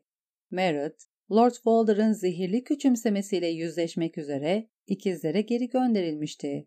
Merritt, 0.50 1.04
Lord 1.32 1.52
Walder'ın 1.52 2.12
zehirli 2.12 2.64
küçümsemesiyle 2.64 3.46
yüzleşmek 3.46 4.18
üzere 4.18 4.68
ikizlere 4.86 5.40
geri 5.40 5.68
gönderilmişti. 5.68 6.66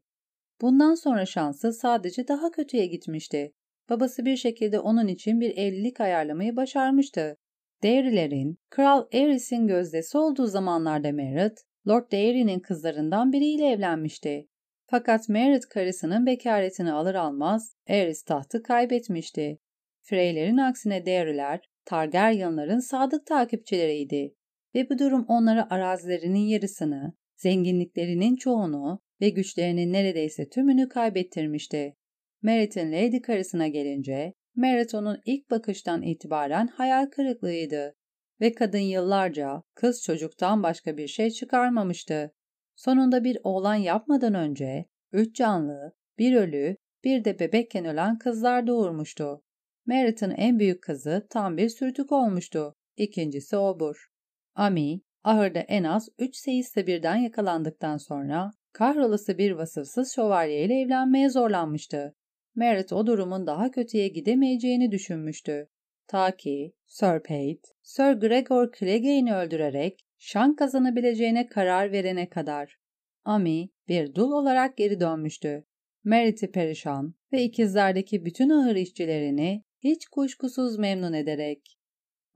Bundan 0.61 0.95
sonra 0.95 1.25
şansı 1.25 1.73
sadece 1.73 2.27
daha 2.27 2.51
kötüye 2.51 2.85
gitmişti. 2.85 3.53
Babası 3.91 4.25
bir 4.25 4.37
şekilde 4.37 4.79
onun 4.79 5.07
için 5.07 5.39
bir 5.39 5.57
evlilik 5.57 5.99
ayarlamayı 5.99 6.55
başarmıştı. 6.55 7.37
Dairy'lerin, 7.83 8.57
Kral 8.69 9.07
Aerys'in 9.13 9.67
gözdesi 9.67 10.17
olduğu 10.17 10.45
zamanlarda 10.45 11.11
Merritt, 11.11 11.59
Lord 11.87 12.11
Dairy'nin 12.11 12.59
kızlarından 12.59 13.33
biriyle 13.33 13.67
evlenmişti. 13.67 14.47
Fakat 14.87 15.29
Merritt 15.29 15.65
karısının 15.65 16.25
bekaretini 16.25 16.91
alır 16.91 17.15
almaz 17.15 17.75
Aerys 17.89 18.23
tahtı 18.23 18.63
kaybetmişti. 18.63 19.59
Freylerin 20.01 20.57
aksine 20.57 21.05
Dairy'ler, 21.05 21.59
Targaryenların 21.85 22.79
sadık 22.79 23.25
takipçileriydi 23.25 24.33
ve 24.75 24.89
bu 24.89 24.99
durum 24.99 25.25
onlara 25.27 25.67
arazilerinin 25.69 26.47
yarısını, 26.47 27.13
zenginliklerinin 27.35 28.35
çoğunu 28.35 28.99
ve 29.21 29.29
güçlerinin 29.29 29.93
neredeyse 29.93 30.49
tümünü 30.49 30.89
kaybettirmişti. 30.89 31.95
Merritt'in 32.43 32.91
Lady 32.91 33.21
karısına 33.21 33.67
gelince, 33.67 34.33
Merritt 34.55 34.95
onun 34.95 35.21
ilk 35.25 35.51
bakıştan 35.51 36.01
itibaren 36.01 36.67
hayal 36.67 37.05
kırıklığıydı 37.05 37.95
ve 38.41 38.53
kadın 38.53 38.77
yıllarca 38.77 39.63
kız 39.75 40.03
çocuktan 40.03 40.63
başka 40.63 40.97
bir 40.97 41.07
şey 41.07 41.31
çıkarmamıştı. 41.31 42.31
Sonunda 42.75 43.23
bir 43.23 43.37
oğlan 43.43 43.75
yapmadan 43.75 44.33
önce 44.33 44.85
üç 45.11 45.35
canlı, 45.35 45.93
bir 46.17 46.35
ölü, 46.35 46.77
bir 47.03 47.25
de 47.25 47.39
bebekken 47.39 47.85
ölen 47.85 48.17
kızlar 48.17 48.67
doğurmuştu. 48.67 49.43
Merritt'in 49.85 50.29
en 50.29 50.59
büyük 50.59 50.83
kızı 50.83 51.27
tam 51.29 51.57
bir 51.57 51.69
sürtük 51.69 52.11
olmuştu. 52.11 52.75
İkincisi 52.97 53.57
obur. 53.57 54.07
Ami, 54.55 55.01
ahırda 55.23 55.59
en 55.59 55.83
az 55.83 56.09
üç 56.19 56.35
seyiste 56.35 56.87
birden 56.87 57.15
yakalandıktan 57.15 57.97
sonra 57.97 58.51
kahrolası 58.73 59.37
bir 59.37 59.51
vasıfsız 59.51 60.15
şövalyeyle 60.15 60.81
evlenmeye 60.81 61.29
zorlanmıştı. 61.29 62.15
Merritt 62.55 62.93
o 62.93 63.07
durumun 63.07 63.47
daha 63.47 63.71
kötüye 63.71 64.07
gidemeyeceğini 64.07 64.91
düşünmüştü. 64.91 65.69
Ta 66.07 66.35
ki 66.35 66.73
Sir 66.85 67.19
Pate, 67.19 67.61
Sir 67.81 68.13
Gregor 68.13 68.71
Clegane'i 68.79 69.33
öldürerek 69.33 70.05
şan 70.19 70.55
kazanabileceğine 70.55 71.47
karar 71.47 71.91
verene 71.91 72.29
kadar. 72.29 72.79
Ami 73.25 73.69
bir 73.87 74.15
dul 74.15 74.31
olarak 74.31 74.77
geri 74.77 74.99
dönmüştü. 74.99 75.65
Merritt'i 76.03 76.51
perişan 76.51 77.15
ve 77.33 77.43
ikizlerdeki 77.43 78.25
bütün 78.25 78.49
ahır 78.49 78.75
işçilerini 78.75 79.63
hiç 79.79 80.05
kuşkusuz 80.07 80.77
memnun 80.77 81.13
ederek. 81.13 81.77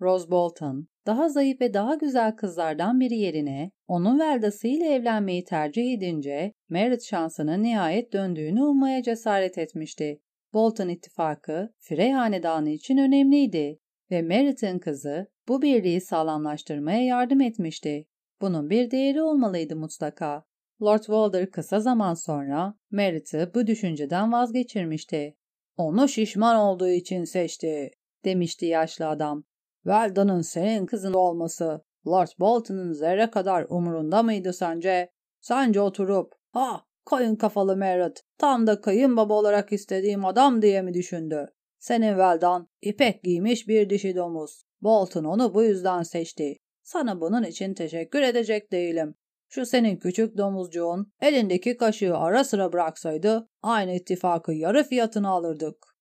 Rose 0.02 0.32
Bolton, 0.32 0.88
daha 1.06 1.30
zayıf 1.30 1.62
ve 1.62 1.74
daha 1.74 1.96
güzel 1.96 2.36
kızlardan 2.36 3.00
biri 3.00 3.18
yerine 3.18 3.72
onun 3.88 4.20
veldasıyla 4.20 4.86
evlenmeyi 4.86 5.44
tercih 5.44 5.94
edince 5.94 6.54
Merit 6.70 7.04
şansının 7.04 7.64
nihayet 7.64 8.14
döndüğünü 8.14 8.64
ummaya 8.64 9.04
cesaret 9.04 9.58
etmişti. 9.58 10.20
Bolton 10.54 10.90
ittifakı 10.90 11.74
Frey 11.80 12.12
hanedanı 12.12 12.70
için 12.70 12.98
önemliydi 12.98 13.80
ve 14.12 14.22
Merit'in 14.22 14.80
kızı 14.80 15.28
bu 15.48 15.62
birliği 15.62 16.02
sağlamlaştırmaya 16.02 17.06
yardım 17.06 17.42
etmişti. 17.42 18.06
Bunun 18.42 18.70
bir 18.70 18.92
değeri 18.92 19.22
olmalıydı 19.22 19.76
mutlaka. 19.76 20.44
Lord 20.82 21.00
Walder 21.00 21.52
kısa 21.52 21.80
zaman 21.80 22.14
sonra 22.14 22.76
Merit'i 22.92 23.52
bu 23.56 23.68
düşünceden 23.68 24.32
vazgeçirmişti. 24.32 25.36
Onu 25.78 26.08
şişman 26.08 26.56
olduğu 26.56 26.90
için 26.90 27.24
seçti, 27.24 27.92
demişti 28.26 28.66
yaşlı 28.66 29.08
adam. 29.08 29.44
Weldon'ın 29.86 30.42
senin 30.42 30.86
kızın 30.86 31.14
olması 31.14 31.82
Lord 32.08 32.28
Bolton'un 32.40 32.92
zerre 32.92 33.30
kadar 33.30 33.66
umurunda 33.70 34.24
mıydı 34.24 34.54
sence? 34.54 35.12
Sence 35.42 35.82
oturup, 35.82 36.34
ha 36.52 36.82
koyun 37.06 37.36
kafalı 37.36 37.78
Merritt, 37.78 38.22
tam 38.38 38.68
da 38.68 38.82
kayınbaba 38.82 39.34
olarak 39.34 39.72
istediğim 39.72 40.26
adam 40.26 40.62
diye 40.62 40.82
mi 40.82 40.94
düşündü? 40.94 41.48
Senin 41.80 42.10
Weldon, 42.10 42.68
ipek 42.82 43.24
giymiş 43.24 43.68
bir 43.68 43.90
dişi 43.90 44.16
domuz. 44.16 44.64
Bolton 44.82 45.24
onu 45.24 45.54
bu 45.54 45.64
yüzden 45.64 46.04
seçti. 46.04 46.58
Sana 46.84 47.22
bunun 47.22 47.44
için 47.44 47.74
teşekkür 47.74 48.22
edecek 48.22 48.72
değilim. 48.72 49.16
Şu 49.50 49.66
senin 49.66 49.98
küçük 49.98 50.38
domuzcuğun 50.38 51.14
elindeki 51.22 51.78
kaşığı 51.78 52.18
ara 52.18 52.44
sıra 52.44 52.74
bıraksaydı 52.74 53.50
aynı 53.62 53.96
ittifakı 53.96 54.54
yarı 54.54 54.84
fiyatına 54.84 55.30
alırdık. 55.30 55.95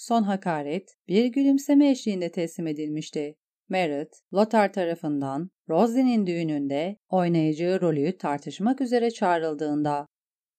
Son 0.00 0.22
hakaret 0.22 0.96
bir 1.08 1.24
gülümseme 1.24 1.90
eşliğinde 1.90 2.32
teslim 2.32 2.66
edilmişti. 2.66 3.36
Merritt, 3.68 4.20
Lothar 4.34 4.72
tarafından 4.72 5.50
Roslyn'in 5.68 6.26
düğününde 6.26 6.96
oynayacağı 7.08 7.80
rolü 7.80 8.18
tartışmak 8.18 8.80
üzere 8.80 9.10
çağrıldığında 9.10 10.06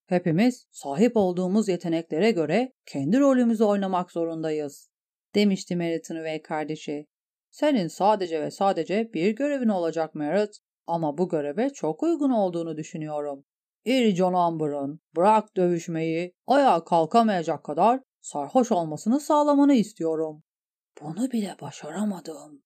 ''Hepimiz 0.08 0.66
sahip 0.72 1.18
olduğumuz 1.18 1.68
yeteneklere 1.70 2.32
göre 2.32 2.72
kendi 2.86 3.20
rolümüzü 3.20 3.64
oynamak 3.64 4.12
zorundayız.'' 4.12 4.90
demişti 5.36 5.76
Merritt'in 5.76 6.16
üvey 6.16 6.42
kardeşi. 6.42 7.08
''Senin 7.50 7.88
sadece 7.88 8.42
ve 8.42 8.52
sadece 8.52 9.14
bir 9.14 9.32
görevin 9.32 9.70
olacak 9.70 10.16
Merritt 10.16 10.60
ama 10.88 11.18
bu 11.18 11.30
göreve 11.30 11.70
çok 11.70 12.04
uygun 12.04 12.32
olduğunu 12.32 12.78
düşünüyorum. 12.78 13.46
İri 13.86 14.16
John 14.16 14.34
Amber'ın 14.34 15.00
bırak 15.16 15.58
dövüşmeyi 15.58 16.34
ayağa 16.48 16.84
kalkamayacak 16.84 17.64
kadar 17.64 18.02
sarhoş 18.22 18.72
olmasını 18.72 19.20
sağlamanı 19.20 19.74
istiyorum. 19.74 20.44
Bunu 21.02 21.32
bile 21.32 21.56
başaramadım. 21.62 22.64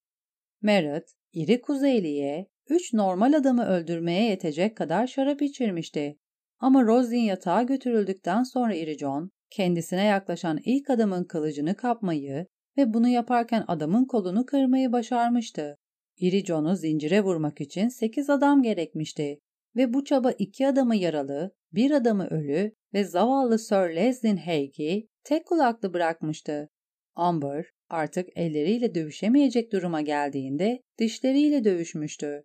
Merritt, 0.62 1.12
iri 1.34 1.62
Kuzeyli'ye 1.62 2.48
üç 2.70 2.94
normal 2.94 3.34
adamı 3.34 3.66
öldürmeye 3.66 4.30
yetecek 4.30 4.78
kadar 4.78 5.08
şarap 5.08 5.42
içirmişti. 5.42 6.20
Ama 6.60 6.84
Roslin 6.84 7.20
yatağa 7.20 7.62
götürüldükten 7.62 8.44
sonra 8.44 8.76
iri 8.76 8.98
John, 8.98 9.32
kendisine 9.50 10.04
yaklaşan 10.04 10.60
ilk 10.66 10.90
adamın 10.90 11.24
kılıcını 11.24 11.76
kapmayı 11.76 12.48
ve 12.78 12.94
bunu 12.94 13.08
yaparken 13.08 13.64
adamın 13.68 14.06
kolunu 14.06 14.46
kırmayı 14.46 14.92
başarmıştı. 14.92 15.78
İri 16.18 16.46
John'u 16.46 16.76
zincire 16.76 17.22
vurmak 17.22 17.62
için 17.62 17.88
sekiz 17.88 18.30
adam 18.30 18.62
gerekmişti 18.62 19.40
ve 19.76 19.94
bu 19.94 20.04
çaba 20.04 20.32
iki 20.32 20.68
adamı 20.68 20.96
yaralı, 20.96 21.52
bir 21.74 21.92
adamı 21.92 22.28
ölü 22.28 22.76
ve 22.96 23.04
zavallı 23.04 23.60
Sir 23.60 23.96
Leslie 23.96 24.38
Haig'i 24.46 25.08
tek 25.24 25.48
kulaklı 25.48 25.94
bırakmıştı. 25.94 26.70
Amber 27.16 27.66
artık 27.90 28.30
elleriyle 28.38 28.96
dövüşemeyecek 28.96 29.72
duruma 29.72 30.02
geldiğinde 30.02 30.82
dişleriyle 31.00 31.64
dövüşmüştü. 31.64 32.44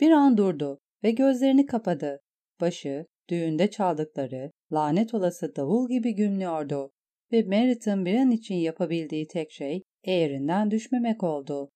Bir 0.00 0.10
an 0.10 0.36
durdu 0.36 0.78
ve 1.04 1.10
gözlerini 1.10 1.66
kapadı. 1.66 2.20
Başı 2.60 3.06
düğünde 3.28 3.70
çaldıkları 3.70 4.50
lanet 4.72 5.14
olası 5.14 5.56
davul 5.56 5.88
gibi 5.88 6.14
gümlüyordu 6.14 6.90
ve 7.32 7.42
Merritt'in 7.42 8.04
bir 8.04 8.14
an 8.14 8.30
için 8.30 8.54
yapabildiği 8.54 9.26
tek 9.26 9.52
şey 9.52 9.82
eğerinden 10.04 10.70
düşmemek 10.70 11.22
oldu. 11.22 11.70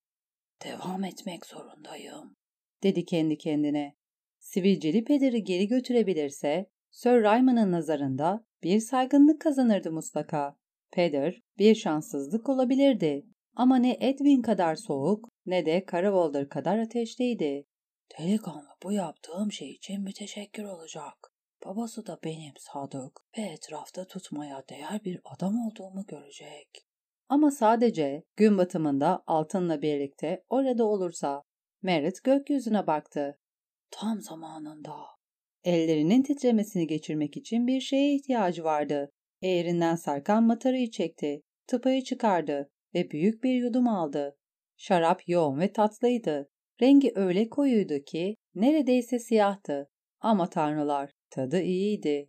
Devam 0.65 1.05
etmek 1.05 1.47
zorundayım, 1.47 2.37
dedi 2.83 3.05
kendi 3.05 3.39
kendine. 3.39 3.95
Sivilceli 4.39 5.05
pederi 5.05 5.45
geri 5.45 5.69
götürebilirse 5.69 6.67
Sir 6.95 7.11
Ryman'ın 7.11 7.73
nazarında 7.73 8.45
bir 8.63 8.81
saygınlık 8.81 9.41
kazanırdı 9.41 9.93
mutlaka. 9.93 10.57
Peder 10.93 11.43
bir 11.59 11.75
şanssızlık 11.75 12.49
olabilirdi 12.49 13.27
ama 13.57 13.77
ne 13.77 13.97
Edwin 14.01 14.43
kadar 14.43 14.75
soğuk 14.75 15.29
ne 15.47 15.67
de 15.67 15.85
Karavolder 15.85 16.49
kadar 16.49 16.79
ateşliydi. 16.79 17.67
Delikanlı 18.19 18.69
bu 18.83 18.93
yaptığım 18.93 19.53
şey 19.53 19.71
için 19.71 20.03
müteşekkir 20.03 20.65
olacak. 20.65 21.33
Babası 21.65 22.07
da 22.07 22.19
benim 22.25 22.53
sadık 22.59 23.21
ve 23.39 23.43
etrafta 23.43 24.07
tutmaya 24.07 24.63
değer 24.69 25.05
bir 25.05 25.21
adam 25.25 25.67
olduğumu 25.67 26.07
görecek. 26.07 26.69
Ama 27.29 27.51
sadece 27.51 28.25
gün 28.37 28.59
batımında 28.59 29.25
altınla 29.27 29.83
birlikte 29.83 30.45
orada 30.49 30.85
olursa. 30.85 31.43
Merritt 31.83 32.25
gökyüzüne 32.25 32.87
baktı. 32.87 33.39
Tam 33.91 34.21
zamanında. 34.21 35.14
Ellerinin 35.65 36.23
titremesini 36.23 36.87
geçirmek 36.87 37.37
için 37.37 37.67
bir 37.67 37.81
şeye 37.81 38.15
ihtiyacı 38.15 38.65
vardı. 38.65 39.11
Eğerinden 39.43 39.97
sarkan 39.97 40.45
matarayı 40.45 40.91
çekti, 40.91 41.43
tıpayı 41.67 42.05
çıkardı 42.05 42.71
ve 42.95 43.11
büyük 43.11 43.45
bir 43.45 43.55
yudum 43.55 43.89
aldı. 43.89 44.37
Şarap 44.77 45.29
yoğun 45.29 45.61
ve 45.61 45.73
tatlıydı. 45.73 46.49
Rengi 46.83 47.13
öyle 47.15 47.49
koyuydu 47.49 47.99
ki 48.07 48.37
neredeyse 48.55 49.19
siyahtı. 49.19 49.89
Ama 50.21 50.51
tanrılar, 50.51 51.11
tadı 51.31 51.63
iyiydi. 51.63 52.29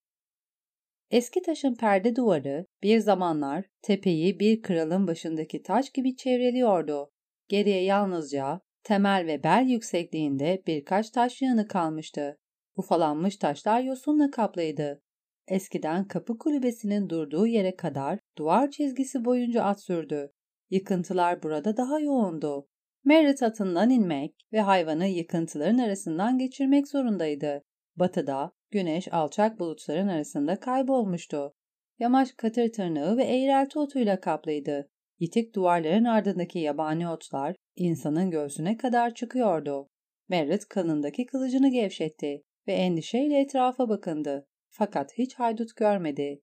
Eski 1.12 1.42
taşın 1.42 1.76
perde 1.76 2.16
duvarı 2.16 2.66
bir 2.84 3.00
zamanlar 3.00 3.66
tepeyi 3.82 4.40
bir 4.40 4.62
kralın 4.62 5.08
başındaki 5.08 5.64
taç 5.64 5.94
gibi 5.94 6.16
çevreliyordu. 6.16 7.12
Geriye 7.48 7.84
yalnızca 7.84 8.62
temel 8.84 9.28
ve 9.28 9.44
bel 9.44 9.66
yüksekliğinde 9.68 10.64
birkaç 10.68 11.10
taş 11.10 11.42
yığını 11.42 11.68
kalmıştı. 11.68 12.38
Ufalanmış 12.76 13.38
taşlar 13.38 13.82
yosunla 13.82 14.32
kaplıydı. 14.32 15.02
Eskiden 15.48 16.08
kapı 16.08 16.38
kulübesinin 16.38 17.10
durduğu 17.10 17.48
yere 17.48 17.76
kadar 17.76 18.20
duvar 18.38 18.72
çizgisi 18.72 19.26
boyunca 19.26 19.64
at 19.64 19.84
sürdü. 19.84 20.32
Yıkıntılar 20.70 21.44
burada 21.44 21.78
daha 21.78 22.00
yoğundu. 22.00 22.68
Merritt 23.04 23.44
atından 23.44 23.90
inmek 23.90 24.36
ve 24.54 24.62
hayvanı 24.62 25.08
yıkıntıların 25.08 25.78
arasından 25.78 26.38
geçirmek 26.38 26.88
zorundaydı. 26.88 27.62
Batıda 27.96 28.52
güneş 28.72 29.14
alçak 29.14 29.60
bulutların 29.60 30.08
arasında 30.08 30.60
kaybolmuştu. 30.60 31.54
Yamaç 32.00 32.36
katır 32.36 32.72
tırnağı 32.72 33.18
ve 33.18 33.24
eğrelti 33.24 33.80
otuyla 33.80 34.20
kaplıydı. 34.20 34.90
Yitik 35.20 35.56
duvarların 35.56 36.04
ardındaki 36.04 36.60
yabani 36.60 37.10
otlar 37.10 37.56
insanın 37.76 38.32
göğsüne 38.32 38.78
kadar 38.78 39.14
çıkıyordu. 39.14 39.90
Merritt 40.30 40.66
kanındaki 40.66 41.26
kılıcını 41.26 41.72
gevşetti 41.72 42.42
ve 42.68 42.74
endişeyle 42.74 43.40
etrafa 43.40 43.90
bakındı. 43.90 44.48
Fakat 44.70 45.18
hiç 45.18 45.36
haydut 45.36 45.76
görmedi. 45.76 46.42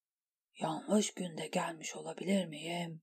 Yanlış 0.60 1.14
günde 1.14 1.46
gelmiş 1.46 1.96
olabilir 1.96 2.46
miyim? 2.46 3.02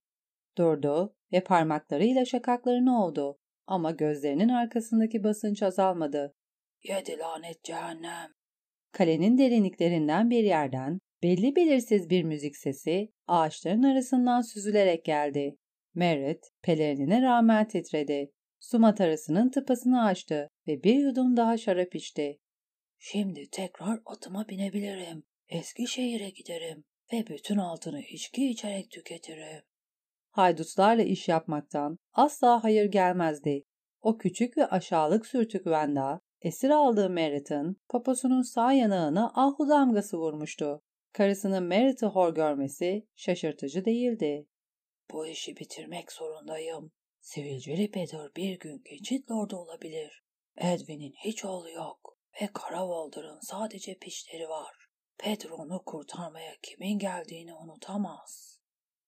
Durdu 0.58 1.16
ve 1.32 1.44
parmaklarıyla 1.44 2.26
şakaklarını 2.26 3.04
oldu. 3.04 3.38
Ama 3.68 3.92
gözlerinin 3.92 4.50
arkasındaki 4.50 5.24
basınç 5.24 5.64
azalmadı. 5.64 6.36
Yedi 6.84 7.18
lanet 7.18 7.64
cehennem. 7.64 8.32
Kalenin 8.92 9.38
derinliklerinden 9.38 10.30
bir 10.30 10.44
yerden 10.44 11.00
belli 11.24 11.56
belirsiz 11.56 12.10
bir 12.10 12.24
müzik 12.24 12.58
sesi 12.58 13.10
ağaçların 13.28 13.84
arasından 13.84 14.42
süzülerek 14.42 15.06
geldi. 15.06 15.56
Merritt 15.96 16.46
pelerinine 16.62 17.22
rağmen 17.22 17.68
titredi. 17.68 18.32
Su 18.60 18.80
matarasının 18.80 19.50
tıpasını 19.50 20.06
açtı 20.06 20.50
ve 20.68 20.84
bir 20.84 20.96
yudum 20.96 21.38
daha 21.38 21.58
şarap 21.58 21.96
içti. 21.96 22.40
Şimdi 23.02 23.50
tekrar 23.52 24.00
atıma 24.06 24.48
binebilirim. 24.48 25.24
Eski 25.48 25.88
şehire 25.88 26.30
giderim 26.30 26.84
ve 27.14 27.28
bütün 27.28 27.58
altını 27.58 28.02
içki 28.02 28.50
içerek 28.50 28.92
tüketirim. 28.92 29.62
Haydutlarla 30.30 31.04
iş 31.04 31.28
yapmaktan 31.28 31.98
asla 32.14 32.64
hayır 32.64 32.86
gelmezdi. 32.86 33.64
O 34.02 34.18
küçük 34.18 34.58
ve 34.58 34.66
aşağılık 34.66 35.26
sürtük 35.26 35.68
Venda, 35.68 36.20
esir 36.42 36.70
aldığı 36.70 37.10
Merritt'in 37.10 37.82
poposunun 37.90 38.42
sağ 38.42 38.74
yanağına 38.74 39.32
ahu 39.36 39.70
damgası 39.70 40.18
vurmuştu. 40.18 40.82
Karısının 41.14 41.64
Merritt'i 41.64 42.06
hor 42.06 42.36
görmesi 42.36 43.08
şaşırtıcı 43.16 43.86
değildi. 43.86 44.48
Bu 45.12 45.28
işi 45.28 45.58
bitirmek 45.58 46.12
zorundayım. 46.12 46.92
Sivilceli 47.20 47.92
Peter 47.92 48.32
bir 48.36 48.60
gün 48.60 48.82
geçit 48.84 49.32
lordu 49.32 49.58
olabilir. 49.58 50.24
Edwin'in 50.58 51.14
hiç 51.26 51.46
oğlu 51.46 51.72
yok 51.72 51.99
ve 52.42 52.48
Karavolder'ın 52.54 53.40
sadece 53.42 53.98
pişleri 53.98 54.50
var. 54.50 54.76
Peter 55.18 55.50
onu 55.50 55.84
kurtarmaya 55.86 56.52
kimin 56.62 57.00
geldiğini 57.00 57.54
unutamaz. 57.54 58.60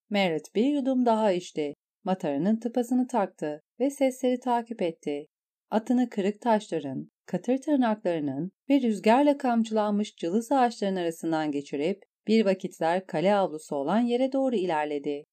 Merritt 0.09 0.55
bir 0.55 0.65
yudum 0.65 1.05
daha 1.05 1.31
içti. 1.31 1.73
Matarının 2.03 2.59
tıpasını 2.59 3.07
taktı 3.07 3.61
ve 3.79 3.89
sesleri 3.89 4.39
takip 4.39 4.81
etti. 4.81 5.27
Atını 5.69 6.09
kırık 6.09 6.41
taşların, 6.41 7.11
katır 7.25 7.57
tırnaklarının 7.57 8.51
ve 8.69 8.81
rüzgarla 8.81 9.37
kamçılanmış 9.37 10.15
cılız 10.15 10.51
ağaçların 10.51 10.95
arasından 10.95 11.51
geçirip 11.51 12.03
bir 12.27 12.45
vakitler 12.45 13.07
kale 13.07 13.35
avlusu 13.35 13.75
olan 13.75 13.99
yere 13.99 14.31
doğru 14.31 14.55
ilerledi. 14.55 15.25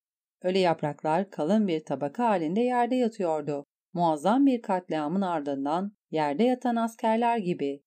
Ölü 0.43 0.59
yapraklar 0.59 1.31
kalın 1.31 1.69
bir 1.69 1.85
tabaka 1.85 2.29
halinde 2.29 2.61
yerde 2.61 2.97
yatıyordu. 2.97 3.65
Muazzam 3.93 4.47
bir 4.47 4.63
katliamın 4.63 5.21
ardından 5.21 5.93
yerde 6.11 6.45
yatan 6.45 6.77
askerler 6.77 7.39
gibi. 7.39 7.83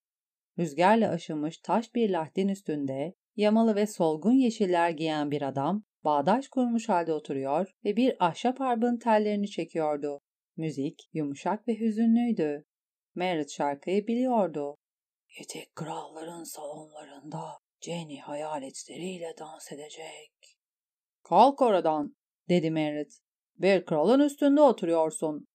Rüzgarla 0.62 1.10
aşılmış 1.10 1.58
taş 1.58 1.96
bir 1.96 2.10
lahdin 2.10 2.48
üstünde 2.48 3.16
yamalı 3.36 3.76
ve 3.76 3.88
solgun 3.88 4.34
yeşiller 4.34 4.90
giyen 4.90 5.32
bir 5.32 5.42
adam 5.42 5.84
bağdaş 6.04 6.48
kurmuş 6.48 6.90
halde 6.90 7.14
oturuyor 7.14 7.76
ve 7.86 7.96
bir 7.96 8.26
ahşap 8.26 8.60
harbın 8.60 8.98
tellerini 8.98 9.50
çekiyordu. 9.50 10.22
Müzik 10.58 11.10
yumuşak 11.14 11.68
ve 11.68 11.80
hüzünlüydü. 11.80 12.66
Merritt 13.16 13.52
şarkıyı 13.52 14.08
biliyordu. 14.08 14.78
Yetek 15.40 15.76
kralların 15.76 16.44
salonlarında 16.44 17.44
Jenny 17.80 18.20
hayaletleriyle 18.20 19.34
dans 19.40 19.72
edecek. 19.72 20.58
Kalk 21.24 21.62
oradan, 21.62 22.16
dedi 22.50 22.72
Merritt. 22.72 23.14
Bir 23.58 23.86
kralın 23.86 24.20
üstünde 24.20 24.62
oturuyorsun. 24.62 25.48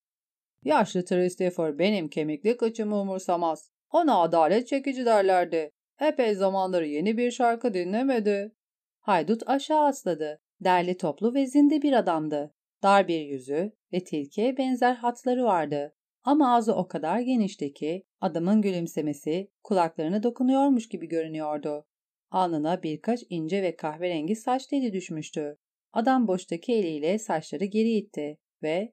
Yaşlı 0.65 1.05
Christopher 1.05 1.79
benim 1.79 2.09
kemikli 2.09 2.57
kıçımı 2.57 3.01
umursamaz. 3.01 3.76
Ona 3.97 4.21
adalet 4.21 4.69
çekici 4.69 5.07
derlerdi. 5.07 5.71
Epey 6.01 6.35
zamandır 6.35 6.83
yeni 6.83 7.17
bir 7.17 7.31
şarkı 7.31 7.75
dinlemedi. 7.75 8.53
Haydut 9.01 9.49
aşağı 9.49 9.85
atladı. 9.85 10.41
Derli 10.61 10.97
toplu 10.97 11.35
ve 11.35 11.47
zinde 11.47 11.83
bir 11.83 11.93
adamdı. 11.93 12.55
Dar 12.83 13.09
bir 13.09 13.21
yüzü 13.21 13.73
ve 13.93 14.05
tilkiye 14.05 14.57
benzer 14.57 14.95
hatları 14.95 15.45
vardı. 15.45 15.95
Ama 16.25 16.55
ağzı 16.55 16.75
o 16.75 16.89
kadar 16.89 17.21
genişti 17.21 17.73
ki 17.73 18.05
adamın 18.21 18.63
gülümsemesi 18.63 19.51
kulaklarına 19.65 20.23
dokunuyormuş 20.23 20.89
gibi 20.89 21.09
görünüyordu. 21.09 21.87
Alnına 22.31 22.83
birkaç 22.83 23.21
ince 23.31 23.63
ve 23.63 23.77
kahverengi 23.77 24.37
saç 24.37 24.67
teli 24.67 24.93
düşmüştü. 24.93 25.57
Adam 25.93 26.29
boştaki 26.29 26.73
eliyle 26.73 27.19
saçları 27.19 27.65
geri 27.65 27.91
itti 27.91 28.39
ve 28.63 28.93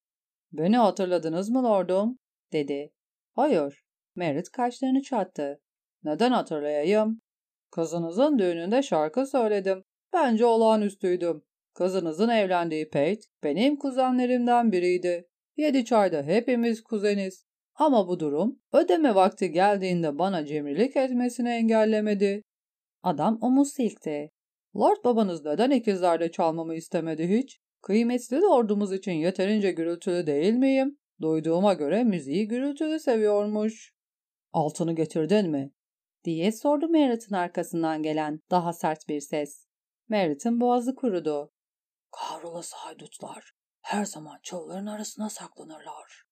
''Beni 0.51 0.77
hatırladınız 0.77 1.49
mı 1.49 1.63
lordum?'' 1.63 2.19
dedi. 2.53 2.91
''Hayır.'' 3.31 3.82
Merritt 4.15 4.51
kaşlarını 4.51 5.01
çattı. 5.01 5.61
''Neden 6.03 6.31
hatırlayayım?'' 6.31 7.21
Kızınızın 7.71 8.39
düğününde 8.39 8.83
şarkı 8.83 9.25
söyledim. 9.25 9.83
Bence 10.13 10.45
olağanüstüydüm. 10.45 11.43
Kızınızın 11.73 12.29
evlendiği 12.29 12.89
Pate 12.89 13.21
benim 13.43 13.75
kuzenlerimden 13.75 14.71
biriydi. 14.71 15.27
Yedi 15.57 15.85
çayda 15.85 16.23
hepimiz 16.23 16.83
kuzeniz. 16.83 17.45
Ama 17.75 18.07
bu 18.07 18.19
durum 18.19 18.59
ödeme 18.73 19.15
vakti 19.15 19.51
geldiğinde 19.51 20.19
bana 20.19 20.45
cimrilik 20.45 20.95
etmesini 20.95 21.49
engellemedi. 21.49 22.43
Adam 23.03 23.37
omuz 23.41 23.73
silkti. 23.73 24.29
Lord 24.75 25.03
babanız 25.05 25.45
neden 25.45 25.71
ikizlerde 25.71 26.31
çalmamı 26.31 26.75
istemedi 26.75 27.37
hiç? 27.37 27.59
Kıymetli 27.81 28.41
lordumuz 28.41 28.93
için 28.93 29.11
yeterince 29.11 29.71
gürültülü 29.71 30.27
değil 30.27 30.53
miyim? 30.53 30.97
Duyduğuma 31.21 31.73
göre 31.73 32.03
müziği 32.03 32.47
gürültülü 32.47 32.99
seviyormuş. 32.99 33.92
Altını 34.53 34.95
getirdin 34.95 35.49
mi? 35.49 35.71
diye 36.23 36.51
sordu 36.51 36.89
Merritt'in 36.89 37.35
arkasından 37.35 38.03
gelen 38.03 38.39
daha 38.51 38.73
sert 38.73 39.07
bir 39.09 39.21
ses. 39.21 39.67
Merritt'in 40.09 40.61
boğazı 40.61 40.95
kurudu. 40.95 41.51
Kahrolası 42.11 42.75
haydutlar. 42.75 43.53
Her 43.81 44.05
zaman 44.05 44.39
çalıların 44.43 44.85
arasına 44.85 45.29
saklanırlar. 45.29 46.23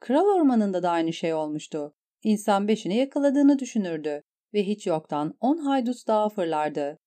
Kral 0.00 0.26
ormanında 0.26 0.82
da 0.82 0.90
aynı 0.90 1.12
şey 1.12 1.34
olmuştu. 1.34 1.94
İnsan 2.22 2.68
beşini 2.68 2.96
yakaladığını 2.96 3.58
düşünürdü 3.58 4.22
ve 4.54 4.62
hiç 4.62 4.86
yoktan 4.86 5.34
on 5.40 5.58
haydut 5.58 6.06
daha 6.06 6.28
fırlardı. 6.28 6.98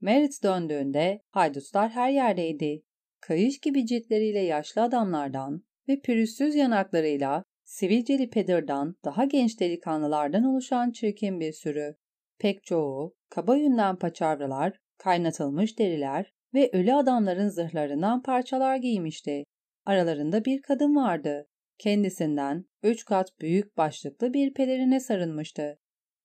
Merritt 0.00 0.42
döndüğünde 0.42 1.22
haydutlar 1.30 1.90
her 1.90 2.10
yerdeydi. 2.10 2.82
Kayış 3.20 3.60
gibi 3.60 3.86
ciltleriyle 3.86 4.40
yaşlı 4.40 4.82
adamlardan 4.82 5.64
ve 5.88 6.00
pürüzsüz 6.00 6.54
yanaklarıyla 6.54 7.44
sivilceli 7.72 8.30
Peter'dan 8.30 8.96
daha 9.04 9.24
genç 9.24 9.60
delikanlılardan 9.60 10.44
oluşan 10.44 10.90
çirkin 10.90 11.40
bir 11.40 11.52
sürü. 11.52 11.94
Pek 12.38 12.64
çoğu 12.64 13.14
kaba 13.28 13.56
yünden 13.56 13.96
paçavralar, 13.96 14.78
kaynatılmış 14.98 15.78
deriler 15.78 16.32
ve 16.54 16.70
ölü 16.72 16.94
adamların 16.94 17.48
zırhlarından 17.48 18.22
parçalar 18.22 18.76
giymişti. 18.76 19.44
Aralarında 19.86 20.44
bir 20.44 20.62
kadın 20.62 20.96
vardı. 20.96 21.46
Kendisinden 21.78 22.64
üç 22.82 23.04
kat 23.04 23.40
büyük 23.40 23.76
başlıklı 23.76 24.34
bir 24.34 24.54
pelerine 24.54 25.00
sarılmıştı. 25.00 25.78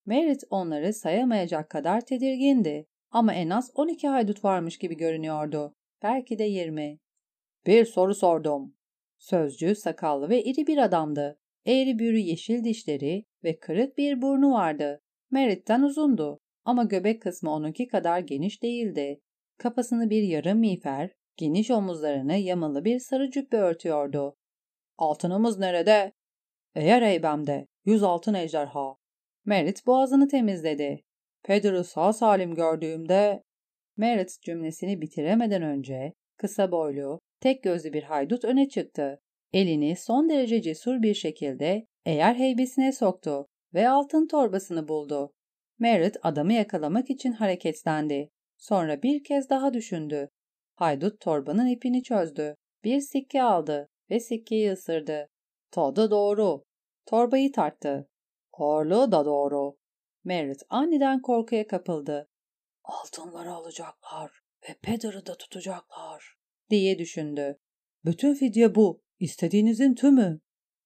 Merit 0.06 0.44
onları 0.50 0.94
sayamayacak 0.94 1.70
kadar 1.70 2.02
tedirgindi 2.02 2.86
ama 3.12 3.34
en 3.34 3.50
az 3.50 3.72
12 3.76 4.08
haydut 4.08 4.44
varmış 4.44 4.78
gibi 4.78 4.98
görünüyordu. 4.98 5.76
Belki 6.04 6.40
de 6.40 6.44
20. 6.44 7.00
Bir 7.68 7.86
soru 7.86 8.16
sordum. 8.16 8.77
Sözcü, 9.18 9.76
sakallı 9.76 10.30
ve 10.30 10.44
iri 10.44 10.68
bir 10.68 10.78
adamdı. 10.78 11.40
Eğri 11.66 12.00
büğrü 12.00 12.18
yeşil 12.18 12.64
dişleri 12.64 13.26
ve 13.44 13.60
kırık 13.60 13.98
bir 13.98 14.22
burnu 14.22 14.54
vardı. 14.54 15.02
Merit'ten 15.32 15.82
uzundu 15.82 16.40
ama 16.66 16.84
göbek 16.84 17.22
kısmı 17.22 17.52
onunki 17.52 17.88
kadar 17.88 18.20
geniş 18.20 18.64
değildi. 18.64 19.22
Kafasını 19.58 20.10
bir 20.10 20.24
yarım 20.24 20.60
miğfer, 20.60 21.12
geniş 21.38 21.72
omuzlarını 21.72 22.36
yamalı 22.36 22.86
bir 22.86 23.00
sarı 23.00 23.32
cübbe 23.32 23.58
örtüyordu. 23.58 24.36
Altınımız 24.98 25.60
nerede? 25.60 26.14
Eğer 26.76 27.02
heybemde. 27.02 27.68
Yüz 27.86 28.04
altın 28.04 28.34
ejderha. 28.34 28.96
Merit 29.46 29.86
boğazını 29.88 30.28
temizledi. 30.28 31.04
Peter'ı 31.44 31.84
sağ 31.84 32.14
salim 32.14 32.56
gördüğümde... 32.56 33.44
Merit 33.98 34.42
cümlesini 34.42 35.02
bitiremeden 35.02 35.62
önce 35.62 36.14
kısa 36.38 36.72
boylu, 36.72 37.20
tek 37.40 37.64
gözlü 37.64 37.94
bir 37.94 38.04
haydut 38.04 38.46
öne 38.46 38.70
çıktı. 38.70 39.22
Elini 39.54 39.96
son 39.96 40.30
derece 40.30 40.62
cesur 40.62 41.02
bir 41.02 41.14
şekilde 41.14 41.88
eğer 42.06 42.36
heybesine 42.36 42.92
soktu 42.92 43.48
ve 43.74 43.90
altın 43.90 44.28
torbasını 44.28 44.88
buldu. 44.88 45.34
Merit 45.80 46.18
adamı 46.24 46.54
yakalamak 46.54 47.10
için 47.10 47.32
hareketlendi. 47.32 48.30
Sonra 48.58 49.02
bir 49.04 49.24
kez 49.24 49.50
daha 49.50 49.74
düşündü. 49.74 50.30
Haydut 50.76 51.20
torbanın 51.20 51.68
ipini 51.68 52.04
çözdü. 52.04 52.56
Bir 52.84 53.02
sikke 53.02 53.44
aldı 53.44 53.90
ve 54.10 54.20
sikkeyi 54.20 54.72
ısırdı. 54.72 55.30
Tadı 55.72 56.12
doğru. 56.12 56.64
Torbayı 57.06 57.52
tarttı. 57.52 58.10
Ağırlığı 58.54 59.12
da 59.12 59.26
doğru. 59.26 59.78
Merit 60.24 60.62
aniden 60.70 61.22
korkuya 61.22 61.68
kapıldı. 61.68 62.28
Altınları 62.84 63.52
alacaklar 63.52 64.32
ve 64.70 64.76
Peter'ı 64.82 65.26
da 65.26 65.36
tutacaklar 65.38 66.37
diye 66.70 67.00
düşündü. 67.00 67.60
Bütün 68.06 68.34
fidye 68.34 68.76
bu. 68.76 69.02
İstediğinizin 69.20 69.96
tümü. 69.96 70.40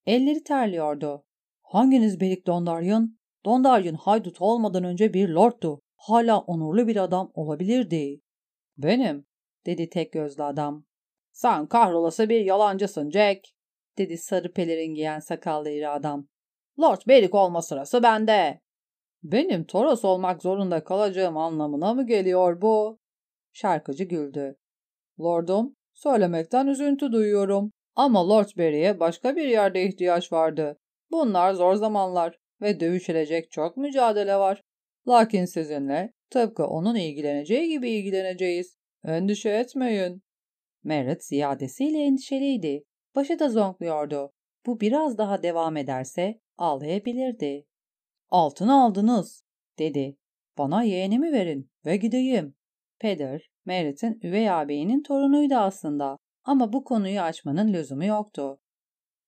Elleri 0.06 0.44
terliyordu. 0.44 1.26
Hanginiz 1.62 2.20
Belik 2.20 2.48
Dondaryon? 2.48 3.17
Dondaryon 3.46 3.96
haydut 3.96 4.41
olmadan 4.41 4.84
önce 4.84 5.13
bir 5.13 5.30
lordtu. 5.30 5.82
Hala 5.96 6.39
onurlu 6.39 6.88
bir 6.88 6.96
adam 6.96 7.32
olabilirdi. 7.34 8.22
Benim, 8.78 9.26
dedi 9.65 9.89
tek 9.89 10.13
gözlü 10.13 10.44
adam. 10.44 10.86
Sen 11.32 11.67
kahrolası 11.67 12.30
bir 12.30 12.46
yalancısın 12.46 13.12
Jack, 13.12 13.48
dedi 13.98 14.17
sarı 14.17 14.54
pelerin 14.54 14.94
giyen 14.94 15.20
sakallı 15.20 15.70
iri 15.70 15.89
adam. 15.89 16.28
Lord 16.80 17.02
Belik 17.08 17.36
olma 17.36 17.62
sırası 17.62 18.04
bende. 18.04 18.62
Benim 19.24 19.63
Toros 19.63 20.06
olmak 20.06 20.41
zorunda 20.41 20.84
kalacağım 20.84 21.38
anlamına 21.38 21.94
mı 21.94 22.08
geliyor 22.08 22.62
bu? 22.62 23.00
Şarkıcı 23.54 24.04
güldü. 24.04 24.58
Lordum, 25.24 25.76
söylemekten 25.94 26.68
üzüntü 26.68 27.12
duyuyorum. 27.12 27.72
Ama 27.96 28.30
Lord 28.30 28.50
Barry'e 28.58 29.00
başka 29.00 29.36
bir 29.36 29.48
yerde 29.48 29.84
ihtiyaç 29.84 30.32
vardı. 30.32 30.78
Bunlar 31.12 31.54
zor 31.54 31.76
zamanlar 31.76 32.38
ve 32.62 32.80
dövüşülecek 32.80 33.52
çok 33.52 33.78
mücadele 33.78 34.36
var. 34.36 34.62
Lakin 35.08 35.46
sizinle 35.46 36.14
tıpkı 36.30 36.66
onun 36.66 36.96
ilgileneceği 36.96 37.70
gibi 37.70 37.90
ilgileneceğiz. 37.90 38.78
Endişe 39.04 39.50
etmeyin. 39.50 40.24
Merritt 40.84 41.24
ziyadesiyle 41.24 42.04
endişeliydi. 42.04 42.84
Başı 43.16 43.40
da 43.40 43.50
zonkluyordu. 43.50 44.34
Bu 44.66 44.80
biraz 44.80 45.18
daha 45.18 45.44
devam 45.44 45.78
ederse 45.78 46.40
ağlayabilirdi. 46.58 47.66
Altını 48.30 48.84
aldınız, 48.84 49.44
dedi. 49.80 50.18
Bana 50.58 50.84
yeğenimi 50.84 51.32
verin 51.32 51.72
ve 51.86 51.98
gideyim. 51.98 52.56
Peder, 53.00 53.51
Merritt'in 53.65 54.19
üvey 54.24 54.52
ağabeyinin 54.52 55.04
torunuydu 55.04 55.56
aslında 55.56 56.17
ama 56.43 56.74
bu 56.74 56.84
konuyu 56.84 57.21
açmanın 57.21 57.74
lüzumu 57.74 58.06
yoktu. 58.06 58.60